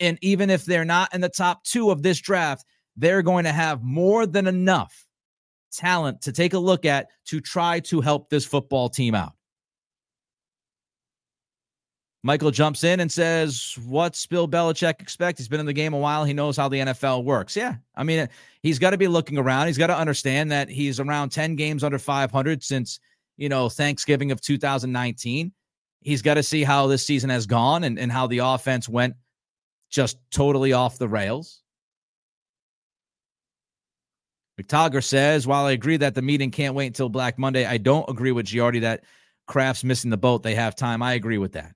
And 0.00 0.18
even 0.22 0.50
if 0.50 0.64
they're 0.64 0.84
not 0.84 1.14
in 1.14 1.20
the 1.20 1.28
top 1.28 1.64
two 1.64 1.90
of 1.90 2.02
this 2.02 2.20
draft, 2.20 2.64
they're 2.96 3.22
going 3.22 3.44
to 3.44 3.52
have 3.52 3.82
more 3.82 4.26
than 4.26 4.46
enough 4.46 5.06
talent 5.72 6.22
to 6.22 6.32
take 6.32 6.54
a 6.54 6.58
look 6.58 6.84
at 6.84 7.08
to 7.26 7.40
try 7.40 7.80
to 7.80 8.00
help 8.00 8.30
this 8.30 8.44
football 8.44 8.88
team 8.88 9.14
out. 9.14 9.32
Michael 12.24 12.50
jumps 12.50 12.84
in 12.84 13.00
and 13.00 13.12
says, 13.12 13.76
What's 13.84 14.26
Bill 14.26 14.48
Belichick 14.48 15.02
expect? 15.02 15.36
He's 15.36 15.46
been 15.46 15.60
in 15.60 15.66
the 15.66 15.74
game 15.74 15.92
a 15.92 15.98
while. 15.98 16.24
He 16.24 16.32
knows 16.32 16.56
how 16.56 16.70
the 16.70 16.78
NFL 16.78 17.22
works. 17.24 17.54
Yeah. 17.54 17.74
I 17.94 18.02
mean, 18.02 18.28
he's 18.62 18.78
got 18.78 18.90
to 18.90 18.96
be 18.96 19.08
looking 19.08 19.36
around. 19.36 19.66
He's 19.66 19.76
got 19.76 19.88
to 19.88 19.96
understand 19.96 20.50
that 20.50 20.70
he's 20.70 20.98
around 20.98 21.30
10 21.30 21.54
games 21.54 21.84
under 21.84 21.98
500 21.98 22.64
since, 22.64 22.98
you 23.36 23.48
know, 23.48 23.68
Thanksgiving 23.68 24.32
of 24.32 24.40
2019. 24.40 25.52
He's 26.00 26.22
got 26.22 26.34
to 26.34 26.42
see 26.42 26.64
how 26.64 26.86
this 26.86 27.06
season 27.06 27.30
has 27.30 27.46
gone 27.46 27.84
and, 27.84 27.98
and 27.98 28.12
how 28.12 28.26
the 28.26 28.38
offense 28.38 28.88
went 28.88 29.14
just 29.90 30.18
totally 30.30 30.72
off 30.72 30.98
the 30.98 31.08
rails. 31.08 31.62
McTogger 34.60 35.02
says, 35.02 35.46
while 35.46 35.66
I 35.66 35.72
agree 35.72 35.96
that 35.96 36.14
the 36.14 36.22
meeting 36.22 36.50
can't 36.50 36.74
wait 36.74 36.86
until 36.86 37.08
Black 37.08 37.38
Monday, 37.38 37.64
I 37.64 37.78
don't 37.78 38.08
agree 38.08 38.32
with 38.32 38.46
Giardi 38.46 38.82
that 38.82 39.04
Kraft's 39.46 39.82
missing 39.82 40.10
the 40.10 40.16
boat. 40.16 40.42
They 40.42 40.54
have 40.54 40.76
time. 40.76 41.02
I 41.02 41.14
agree 41.14 41.38
with 41.38 41.52
that. 41.52 41.74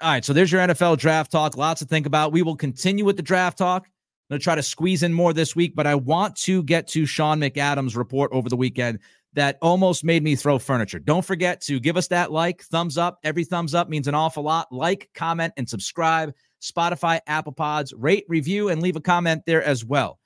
All 0.00 0.10
right, 0.10 0.24
so 0.24 0.32
there's 0.32 0.50
your 0.50 0.62
NFL 0.62 0.98
draft 0.98 1.30
talk. 1.30 1.56
Lots 1.56 1.78
to 1.80 1.84
think 1.84 2.06
about. 2.06 2.32
We 2.32 2.42
will 2.42 2.56
continue 2.56 3.04
with 3.04 3.16
the 3.16 3.22
draft 3.22 3.58
talk. 3.58 3.84
I'm 3.86 4.34
going 4.34 4.40
to 4.40 4.44
try 4.44 4.54
to 4.56 4.62
squeeze 4.62 5.04
in 5.04 5.12
more 5.12 5.32
this 5.32 5.54
week, 5.54 5.76
but 5.76 5.86
I 5.86 5.94
want 5.94 6.34
to 6.38 6.62
get 6.64 6.88
to 6.88 7.06
Sean 7.06 7.38
McAdams' 7.38 7.96
report 7.96 8.32
over 8.32 8.48
the 8.48 8.56
weekend 8.56 8.98
that 9.34 9.58
almost 9.62 10.04
made 10.04 10.22
me 10.22 10.36
throw 10.36 10.58
furniture. 10.58 10.98
Don't 10.98 11.24
forget 11.24 11.60
to 11.62 11.80
give 11.80 11.96
us 11.96 12.08
that 12.08 12.30
like, 12.32 12.62
thumbs 12.64 12.98
up. 12.98 13.18
Every 13.24 13.44
thumbs 13.44 13.74
up 13.74 13.88
means 13.88 14.08
an 14.08 14.14
awful 14.14 14.42
lot. 14.42 14.68
Like, 14.70 15.08
comment, 15.14 15.54
and 15.56 15.68
subscribe. 15.68 16.32
Spotify, 16.60 17.20
Apple 17.26 17.52
Pods, 17.52 17.92
rate, 17.92 18.24
review, 18.28 18.68
and 18.68 18.80
leave 18.80 18.96
a 18.96 19.00
comment 19.00 19.42
there 19.46 19.62
as 19.62 19.84
well. 19.84 20.18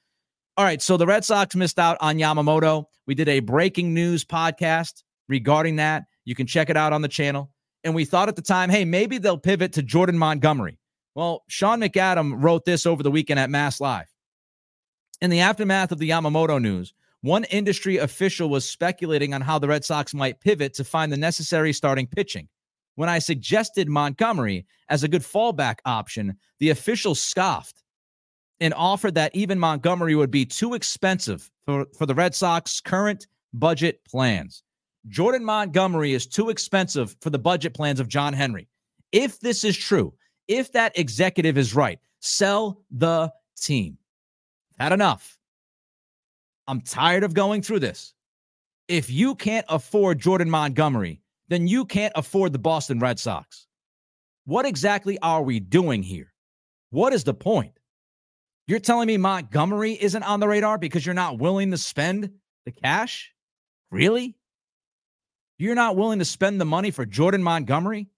All 0.58 0.64
right, 0.64 0.82
so 0.82 0.96
the 0.96 1.06
Red 1.06 1.24
Sox 1.24 1.54
missed 1.54 1.78
out 1.78 1.96
on 2.00 2.16
Yamamoto. 2.16 2.84
We 3.06 3.14
did 3.14 3.28
a 3.28 3.40
breaking 3.40 3.94
news 3.94 4.24
podcast 4.24 5.02
regarding 5.28 5.76
that. 5.76 6.04
You 6.24 6.34
can 6.34 6.46
check 6.46 6.70
it 6.70 6.76
out 6.76 6.92
on 6.92 7.02
the 7.02 7.08
channel. 7.08 7.50
And 7.84 7.94
we 7.94 8.04
thought 8.04 8.28
at 8.28 8.36
the 8.36 8.42
time, 8.42 8.68
hey, 8.68 8.84
maybe 8.84 9.18
they'll 9.18 9.38
pivot 9.38 9.72
to 9.74 9.82
Jordan 9.82 10.18
Montgomery. 10.18 10.78
Well, 11.14 11.44
Sean 11.48 11.80
McAdam 11.80 12.42
wrote 12.42 12.64
this 12.64 12.84
over 12.84 13.02
the 13.02 13.10
weekend 13.10 13.40
at 13.40 13.48
Mass 13.48 13.80
Live. 13.80 14.06
In 15.20 15.30
the 15.30 15.40
aftermath 15.40 15.92
of 15.92 15.98
the 15.98 16.10
Yamamoto 16.10 16.60
news, 16.60 16.92
one 17.26 17.44
industry 17.44 17.98
official 17.98 18.48
was 18.48 18.68
speculating 18.68 19.34
on 19.34 19.40
how 19.40 19.58
the 19.58 19.68
Red 19.68 19.84
Sox 19.84 20.14
might 20.14 20.40
pivot 20.40 20.74
to 20.74 20.84
find 20.84 21.12
the 21.12 21.16
necessary 21.16 21.72
starting 21.72 22.06
pitching. 22.06 22.48
When 22.94 23.08
I 23.08 23.18
suggested 23.18 23.88
Montgomery 23.88 24.64
as 24.88 25.02
a 25.02 25.08
good 25.08 25.22
fallback 25.22 25.78
option, 25.84 26.36
the 26.60 26.70
official 26.70 27.14
scoffed 27.14 27.82
and 28.60 28.72
offered 28.74 29.14
that 29.14 29.34
even 29.34 29.58
Montgomery 29.58 30.14
would 30.14 30.30
be 30.30 30.46
too 30.46 30.74
expensive 30.74 31.50
for, 31.66 31.86
for 31.98 32.06
the 32.06 32.14
Red 32.14 32.34
Sox 32.34 32.80
current 32.80 33.26
budget 33.52 34.04
plans. 34.04 34.62
Jordan 35.08 35.44
Montgomery 35.44 36.14
is 36.14 36.26
too 36.26 36.48
expensive 36.48 37.16
for 37.20 37.30
the 37.30 37.38
budget 37.38 37.74
plans 37.74 38.00
of 38.00 38.08
John 38.08 38.32
Henry. 38.32 38.68
If 39.12 39.40
this 39.40 39.62
is 39.62 39.76
true, 39.76 40.14
if 40.48 40.72
that 40.72 40.98
executive 40.98 41.58
is 41.58 41.74
right, 41.74 41.98
sell 42.20 42.82
the 42.90 43.32
team. 43.56 43.98
Had 44.78 44.92
enough. 44.92 45.35
I'm 46.68 46.80
tired 46.80 47.24
of 47.24 47.34
going 47.34 47.62
through 47.62 47.80
this. 47.80 48.14
If 48.88 49.10
you 49.10 49.34
can't 49.34 49.66
afford 49.68 50.18
Jordan 50.18 50.50
Montgomery, 50.50 51.20
then 51.48 51.66
you 51.66 51.84
can't 51.84 52.12
afford 52.16 52.52
the 52.52 52.58
Boston 52.58 52.98
Red 52.98 53.18
Sox. 53.18 53.66
What 54.44 54.66
exactly 54.66 55.18
are 55.20 55.42
we 55.42 55.60
doing 55.60 56.02
here? 56.02 56.32
What 56.90 57.12
is 57.12 57.24
the 57.24 57.34
point? 57.34 57.72
You're 58.68 58.80
telling 58.80 59.06
me 59.06 59.16
Montgomery 59.16 59.92
isn't 59.92 60.22
on 60.22 60.40
the 60.40 60.48
radar 60.48 60.78
because 60.78 61.06
you're 61.06 61.14
not 61.14 61.38
willing 61.38 61.70
to 61.70 61.78
spend 61.78 62.30
the 62.64 62.72
cash? 62.72 63.32
Really? 63.90 64.36
You're 65.58 65.74
not 65.74 65.96
willing 65.96 66.18
to 66.18 66.24
spend 66.24 66.60
the 66.60 66.64
money 66.64 66.90
for 66.90 67.06
Jordan 67.06 67.42
Montgomery? 67.42 68.08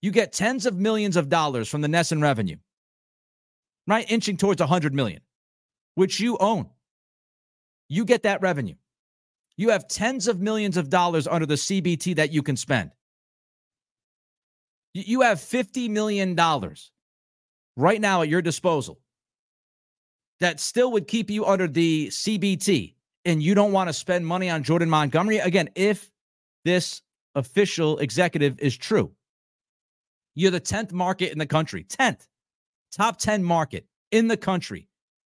You 0.00 0.12
get 0.12 0.32
tens 0.32 0.64
of 0.64 0.76
millions 0.76 1.16
of 1.16 1.28
dollars 1.28 1.68
from 1.68 1.80
the 1.80 1.88
NESN 1.88 2.22
revenue, 2.22 2.56
right? 3.86 4.08
Inching 4.08 4.36
towards 4.36 4.60
100 4.60 4.94
million, 4.94 5.20
which 5.98 6.20
you 6.20 6.38
own. 6.38 6.70
You 7.88 8.04
get 8.04 8.22
that 8.22 8.40
revenue. 8.40 8.76
You 9.56 9.70
have 9.70 9.88
tens 9.88 10.28
of 10.28 10.40
millions 10.40 10.76
of 10.76 10.88
dollars 10.88 11.26
under 11.26 11.44
the 11.44 11.54
CBT 11.54 12.14
that 12.16 12.30
you 12.30 12.40
can 12.40 12.56
spend. 12.56 12.92
You 14.94 15.22
have 15.22 15.38
$50 15.38 15.90
million 15.90 16.38
right 17.76 18.00
now 18.00 18.22
at 18.22 18.28
your 18.28 18.40
disposal 18.40 19.00
that 20.38 20.60
still 20.60 20.92
would 20.92 21.08
keep 21.08 21.30
you 21.30 21.44
under 21.44 21.66
the 21.66 22.06
CBT, 22.10 22.94
and 23.24 23.42
you 23.42 23.56
don't 23.56 23.72
want 23.72 23.88
to 23.88 23.92
spend 23.92 24.24
money 24.24 24.48
on 24.48 24.62
Jordan 24.62 24.88
Montgomery. 24.88 25.38
Again, 25.38 25.68
if 25.74 26.12
this 26.64 27.02
official 27.34 27.98
executive 27.98 28.60
is 28.60 28.76
true, 28.76 29.10
you're 30.36 30.52
the 30.52 30.60
10th 30.60 30.92
market 30.92 31.32
in 31.32 31.38
the 31.38 31.46
country, 31.46 31.82
10th, 31.82 32.28
top 32.92 33.18
10 33.18 33.42
market 33.42 33.84
in 34.12 34.28
the 34.28 34.36
country, 34.36 34.87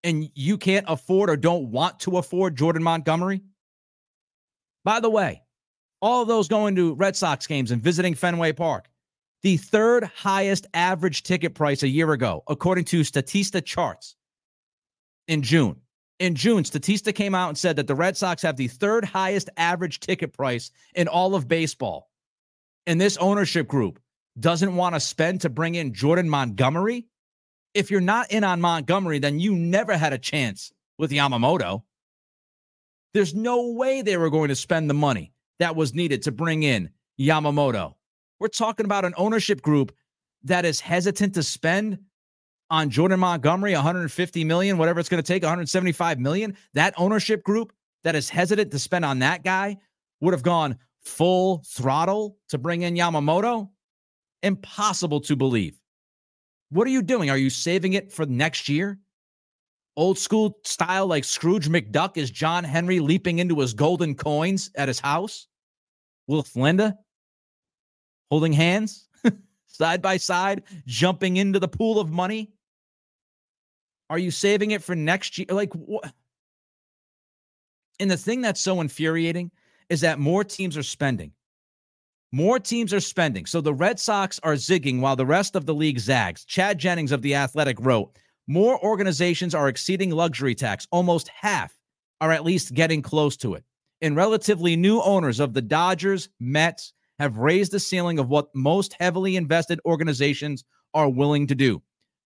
and 0.08 0.30
you 0.34 0.56
can't 0.56 0.86
afford 0.88 1.28
or 1.28 1.36
don't 1.36 1.70
want 1.70 2.00
to 2.00 2.16
afford 2.16 2.56
Jordan 2.56 2.82
Montgomery. 2.82 3.42
By 4.82 5.00
the 5.00 5.10
way, 5.10 5.42
all 6.00 6.22
of 6.22 6.28
those 6.28 6.48
going 6.48 6.76
to 6.76 6.94
Red 6.94 7.14
Sox 7.14 7.46
games 7.46 7.72
and 7.72 7.82
visiting 7.82 8.14
Fenway 8.14 8.52
Park, 8.52 8.88
the 9.42 9.58
third 9.58 10.04
highest 10.04 10.66
average 10.72 11.24
ticket 11.24 11.54
price 11.54 11.82
a 11.82 11.88
year 11.88 12.12
ago, 12.12 12.42
according 12.48 12.86
to 12.86 13.02
Statista 13.02 13.62
charts 13.62 14.16
in 15.26 15.42
June. 15.42 15.76
In 16.18 16.34
June, 16.34 16.62
Statista 16.64 17.14
came 17.14 17.34
out 17.34 17.50
and 17.50 17.58
said 17.58 17.76
that 17.76 17.86
the 17.86 17.94
Red 17.94 18.16
Sox 18.16 18.40
have 18.40 18.56
the 18.56 18.68
third 18.68 19.04
highest 19.04 19.50
average 19.58 20.00
ticket 20.00 20.32
price 20.32 20.70
in 20.94 21.06
all 21.06 21.34
of 21.34 21.46
baseball. 21.46 22.08
And 22.86 22.98
this 22.98 23.18
ownership 23.18 23.68
group 23.68 24.00
doesn't 24.40 24.74
want 24.74 24.94
to 24.94 25.00
spend 25.00 25.42
to 25.42 25.50
bring 25.50 25.74
in 25.74 25.92
Jordan 25.92 26.30
Montgomery. 26.30 27.06
If 27.74 27.90
you're 27.90 28.00
not 28.00 28.30
in 28.30 28.44
on 28.44 28.60
Montgomery, 28.60 29.18
then 29.18 29.38
you 29.38 29.54
never 29.54 29.96
had 29.96 30.12
a 30.12 30.18
chance 30.18 30.72
with 30.98 31.10
Yamamoto. 31.10 31.82
There's 33.14 33.34
no 33.34 33.72
way 33.72 34.02
they 34.02 34.16
were 34.16 34.30
going 34.30 34.48
to 34.48 34.56
spend 34.56 34.88
the 34.88 34.94
money 34.94 35.32
that 35.58 35.76
was 35.76 35.94
needed 35.94 36.22
to 36.22 36.32
bring 36.32 36.62
in 36.62 36.90
Yamamoto. 37.18 37.94
We're 38.38 38.48
talking 38.48 38.84
about 38.84 39.04
an 39.04 39.14
ownership 39.16 39.62
group 39.62 39.92
that 40.44 40.64
is 40.64 40.80
hesitant 40.80 41.34
to 41.34 41.42
spend 41.42 41.98
on 42.70 42.90
Jordan 42.90 43.20
Montgomery 43.20 43.74
150 43.74 44.44
million, 44.44 44.78
whatever 44.78 45.00
it's 45.00 45.08
going 45.08 45.22
to 45.22 45.26
take, 45.26 45.42
175 45.42 46.18
million. 46.18 46.56
That 46.74 46.94
ownership 46.96 47.42
group 47.42 47.72
that 48.04 48.14
is 48.14 48.28
hesitant 48.28 48.70
to 48.70 48.78
spend 48.78 49.04
on 49.04 49.20
that 49.20 49.42
guy 49.42 49.78
would 50.20 50.34
have 50.34 50.42
gone 50.42 50.78
full 51.02 51.62
throttle 51.66 52.36
to 52.50 52.58
bring 52.58 52.82
in 52.82 52.94
Yamamoto. 52.94 53.68
Impossible 54.42 55.20
to 55.22 55.34
believe. 55.34 55.80
What 56.70 56.86
are 56.86 56.90
you 56.90 57.02
doing? 57.02 57.30
Are 57.30 57.38
you 57.38 57.50
saving 57.50 57.94
it 57.94 58.12
for 58.12 58.26
next 58.26 58.68
year? 58.68 58.98
Old 59.96 60.18
school 60.18 60.58
style, 60.64 61.06
like 61.06 61.24
Scrooge 61.24 61.68
McDuck, 61.68 62.16
is 62.16 62.30
John 62.30 62.62
Henry 62.62 63.00
leaping 63.00 63.38
into 63.38 63.58
his 63.58 63.74
golden 63.74 64.14
coins 64.14 64.70
at 64.76 64.88
his 64.88 65.00
house 65.00 65.48
with 66.26 66.54
Linda 66.54 66.96
holding 68.30 68.52
hands 68.52 69.08
side 69.66 70.02
by 70.02 70.18
side, 70.18 70.62
jumping 70.86 71.36
into 71.36 71.58
the 71.58 71.68
pool 71.68 71.98
of 71.98 72.10
money? 72.10 72.52
Are 74.10 74.18
you 74.18 74.30
saving 74.30 74.70
it 74.70 74.82
for 74.82 74.94
next 74.94 75.38
year? 75.38 75.46
Like 75.50 75.72
what? 75.72 76.12
And 78.00 78.10
the 78.10 78.16
thing 78.16 78.40
that's 78.40 78.60
so 78.60 78.80
infuriating 78.80 79.50
is 79.88 80.02
that 80.02 80.18
more 80.18 80.44
teams 80.44 80.76
are 80.76 80.82
spending. 80.82 81.32
More 82.30 82.58
teams 82.58 82.92
are 82.92 83.00
spending. 83.00 83.46
So 83.46 83.62
the 83.62 83.72
Red 83.72 83.98
Sox 83.98 84.38
are 84.42 84.52
zigging 84.52 85.00
while 85.00 85.16
the 85.16 85.24
rest 85.24 85.56
of 85.56 85.64
the 85.64 85.74
league 85.74 85.98
zags. 85.98 86.44
Chad 86.44 86.78
Jennings 86.78 87.10
of 87.10 87.22
The 87.22 87.34
Athletic 87.34 87.78
wrote 87.80 88.14
More 88.46 88.78
organizations 88.84 89.54
are 89.54 89.68
exceeding 89.68 90.10
luxury 90.10 90.54
tax. 90.54 90.86
Almost 90.90 91.28
half 91.28 91.74
are 92.20 92.30
at 92.30 92.44
least 92.44 92.74
getting 92.74 93.00
close 93.00 93.36
to 93.38 93.54
it. 93.54 93.64
And 94.02 94.14
relatively 94.14 94.76
new 94.76 95.00
owners 95.00 95.40
of 95.40 95.54
the 95.54 95.62
Dodgers, 95.62 96.28
Mets 96.38 96.92
have 97.18 97.38
raised 97.38 97.72
the 97.72 97.80
ceiling 97.80 98.18
of 98.18 98.28
what 98.28 98.54
most 98.54 98.94
heavily 98.98 99.36
invested 99.36 99.80
organizations 99.86 100.64
are 100.92 101.08
willing 101.08 101.46
to 101.46 101.54
do. 101.54 101.82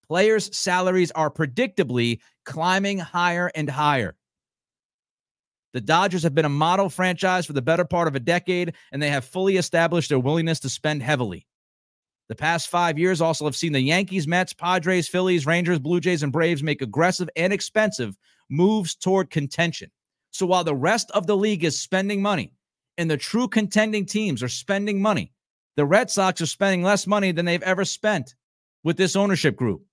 Players' 0.08 0.54
salaries 0.56 1.12
are 1.12 1.30
predictably 1.30 2.18
climbing 2.44 2.98
higher 2.98 3.50
and 3.54 3.70
higher. 3.70 4.16
The 5.72 5.80
Dodgers 5.80 6.22
have 6.22 6.34
been 6.34 6.44
a 6.44 6.50
model 6.50 6.90
franchise 6.90 7.46
for 7.46 7.54
the 7.54 7.62
better 7.62 7.84
part 7.84 8.08
of 8.08 8.14
a 8.14 8.20
decade, 8.20 8.74
and 8.92 9.02
they 9.02 9.08
have 9.08 9.24
fully 9.24 9.56
established 9.56 10.10
their 10.10 10.18
willingness 10.18 10.60
to 10.60 10.68
spend 10.68 11.02
heavily. 11.02 11.46
The 12.28 12.36
past 12.36 12.68
five 12.68 12.98
years 12.98 13.20
also 13.20 13.46
have 13.46 13.56
seen 13.56 13.72
the 13.72 13.80
Yankees, 13.80 14.28
Mets, 14.28 14.52
Padres, 14.52 15.08
Phillies, 15.08 15.46
Rangers, 15.46 15.78
Blue 15.78 16.00
Jays, 16.00 16.22
and 16.22 16.32
Braves 16.32 16.62
make 16.62 16.82
aggressive 16.82 17.28
and 17.36 17.52
expensive 17.52 18.16
moves 18.48 18.94
toward 18.94 19.30
contention. 19.30 19.90
So 20.30 20.46
while 20.46 20.64
the 20.64 20.74
rest 20.74 21.10
of 21.12 21.26
the 21.26 21.36
league 21.36 21.64
is 21.64 21.80
spending 21.80 22.22
money 22.22 22.52
and 22.96 23.10
the 23.10 23.16
true 23.16 23.48
contending 23.48 24.06
teams 24.06 24.42
are 24.42 24.48
spending 24.48 25.00
money, 25.00 25.32
the 25.76 25.84
Red 25.84 26.10
Sox 26.10 26.40
are 26.40 26.46
spending 26.46 26.82
less 26.82 27.06
money 27.06 27.32
than 27.32 27.44
they've 27.44 27.62
ever 27.62 27.84
spent 27.84 28.34
with 28.84 28.96
this 28.96 29.16
ownership 29.16 29.56
group. 29.56 29.84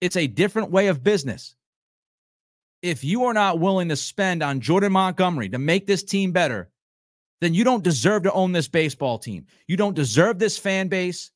It's 0.00 0.16
a 0.16 0.26
different 0.26 0.70
way 0.70 0.88
of 0.88 1.02
business 1.02 1.56
if 2.84 3.02
you 3.02 3.24
are 3.24 3.32
not 3.32 3.60
willing 3.60 3.88
to 3.88 3.96
spend 3.96 4.42
on 4.42 4.60
Jordan 4.60 4.92
Montgomery 4.92 5.48
to 5.48 5.58
make 5.58 5.86
this 5.86 6.04
team 6.04 6.32
better, 6.32 6.68
then 7.40 7.54
you 7.54 7.64
don't 7.64 7.82
deserve 7.82 8.24
to 8.24 8.32
own 8.32 8.52
this 8.52 8.68
baseball 8.68 9.18
team. 9.18 9.46
You 9.66 9.78
don't 9.78 9.96
deserve 9.96 10.38
this 10.38 10.58
fan 10.58 10.88
base. 10.88 11.30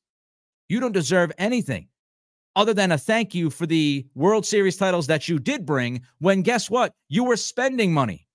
You 0.67 0.79
don't 0.79 0.91
deserve 0.91 1.31
anything 1.39 1.87
other 2.55 2.73
than 2.73 2.91
a 2.91 2.99
thank 2.99 3.33
you 3.33 3.49
for 3.49 3.65
the 3.65 4.05
World 4.13 4.45
Series 4.45 4.77
titles 4.77 5.07
that 5.07 5.27
you 5.27 5.39
did 5.39 5.65
bring 5.65 6.01
when 6.19 6.43
guess 6.43 6.69
what? 6.69 6.93
You 7.07 7.23
were 7.23 7.35
spending 7.35 7.91
money. 7.91 8.27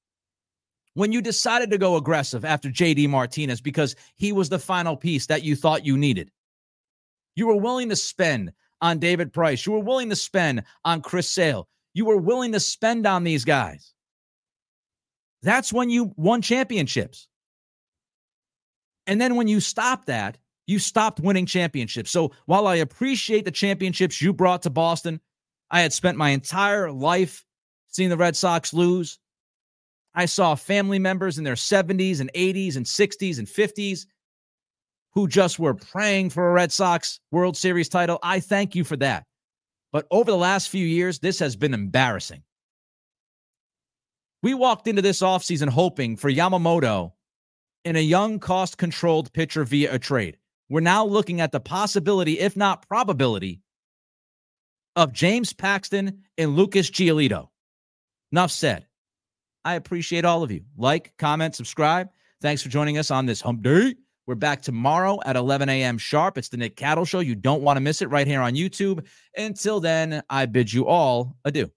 When 0.95 1.13
you 1.13 1.23
decided 1.23 1.71
to 1.71 1.79
go 1.79 1.97
aggressive 1.97 2.45
after 2.45 2.69
JD 2.69 3.09
Martinez 3.09 3.61
because 3.61 3.95
he 4.17 4.33
was 4.33 4.49
the 4.49 4.59
final 4.59 4.97
piece 4.97 5.27
that 5.27 5.45
you 5.45 5.55
thought 5.55 5.87
you 5.87 5.97
needed. 5.97 6.33
You 7.37 7.47
were 7.47 7.57
willing 7.57 7.89
to 7.91 7.97
spend 7.97 8.53
on 8.81 8.99
David 8.99 9.33
Price. 9.33 9.67
You 9.67 9.73
were 9.73 9.81
willing 9.81 10.11
to 10.11 10.17
spend 10.17 10.65
on 10.85 11.01
Chris 11.01 11.29
Sale 11.29 11.69
you 11.95 12.05
were 12.05 12.17
willing 12.17 12.53
to 12.53 12.61
spend 12.61 13.07
on 13.07 13.25
these 13.25 13.45
guys. 13.45 13.93
That's 15.43 15.73
when 15.73 15.91
you 15.91 16.13
won 16.17 16.43
championships. 16.43 17.29
And 19.07 19.21
then 19.21 19.37
when 19.37 19.49
you 19.49 19.61
stopped 19.61 20.07
that, 20.07 20.39
you 20.67 20.79
stopped 20.79 21.21
winning 21.21 21.47
championships. 21.47 22.11
So 22.11 22.33
while 22.47 22.67
I 22.67 22.77
appreciate 22.77 23.45
the 23.45 23.51
championships 23.51 24.21
you 24.21 24.33
brought 24.33 24.63
to 24.63 24.71
Boston, 24.71 25.21
I 25.71 25.81
had 25.81 25.93
spent 25.93 26.17
my 26.17 26.31
entire 26.31 26.91
life 26.91 27.45
seeing 27.89 28.09
the 28.09 28.17
Red 28.17 28.37
Sox 28.37 28.73
lose. 28.73 29.19
I 30.15 30.27
saw 30.27 30.55
family 30.55 30.99
members 30.99 31.39
in 31.39 31.45
their 31.45 31.55
70s 31.55 32.21
and 32.21 32.33
80s 32.33 32.77
and 32.77 32.87
60s 32.87 33.39
and 33.39 33.47
50s 33.47 34.07
who 35.13 35.29
just 35.29 35.59
were 35.59 35.75
praying 35.75 36.31
for 36.31 36.49
a 36.49 36.53
Red 36.53 36.73
Sox 36.73 37.21
World 37.31 37.57
Series 37.57 37.89
title. 37.89 38.19
I 38.23 38.41
thank 38.41 38.75
you 38.75 38.85
for 38.85 38.97
that. 38.97 39.25
But 39.95 40.09
over 40.11 40.29
the 40.33 40.37
last 40.37 40.71
few 40.71 40.85
years, 40.85 41.21
this 41.21 41.39
has 41.39 41.55
been 41.55 41.73
embarrassing. 41.73 42.43
We 44.43 44.53
walked 44.53 44.89
into 44.89 45.03
this 45.03 45.23
offseason 45.23 45.69
hoping 45.69 46.17
for 46.17 46.29
Yamamoto 46.29 47.13
and 47.85 47.97
a 47.97 48.03
young, 48.03 48.41
cost 48.41 48.77
controlled 48.77 49.33
pitcher 49.33 49.63
via 49.63 49.95
a 49.95 49.99
trade. 50.01 50.37
We're 50.69 50.81
now 50.81 51.07
looking 51.07 51.41
at 51.41 51.53
the 51.53 51.61
possibility, 51.61 52.41
if 52.41 52.57
not 52.57 52.89
probability, 52.89 53.63
of 54.97 55.13
James 55.13 55.53
Paxton 55.53 56.25
and 56.37 56.57
Lucas 56.57 56.91
Giolito. 56.91 57.51
Enough 58.33 58.51
said. 58.51 58.87
I 59.65 59.77
appreciate 59.77 60.25
all 60.25 60.43
of 60.43 60.51
you. 60.51 60.65
Like, 60.77 61.17
comment, 61.19 61.55
subscribe. 61.55 62.09
Thanks 62.43 62.63
for 62.63 62.69
joining 62.69 62.99
us 62.99 63.13
on 63.13 63.27
this 63.27 63.41
hump 63.41 63.63
day. 63.63 63.95
We're 64.27 64.37
back 64.37 64.63
tomorrow 64.63 65.19
at 65.27 65.37
11 65.37 65.69
a.m. 65.69 65.99
sharp. 65.99 66.39
It's 66.39 66.49
the 66.49 66.57
Nick 66.57 66.77
Cattle 66.77 67.05
Show. 67.05 67.21
You 67.21 67.35
don't 67.35 67.61
want 67.61 67.77
to 67.77 67.83
miss 67.83 68.01
it 68.01 68.09
right 68.09 68.27
here 68.27 68.41
on 68.41 68.55
YouTube. 68.55 69.07
Until 69.37 69.81
then, 69.81 70.23
I 70.31 70.47
bid 70.47 70.73
you 70.73 70.87
all 70.87 71.37
adieu. 71.45 71.71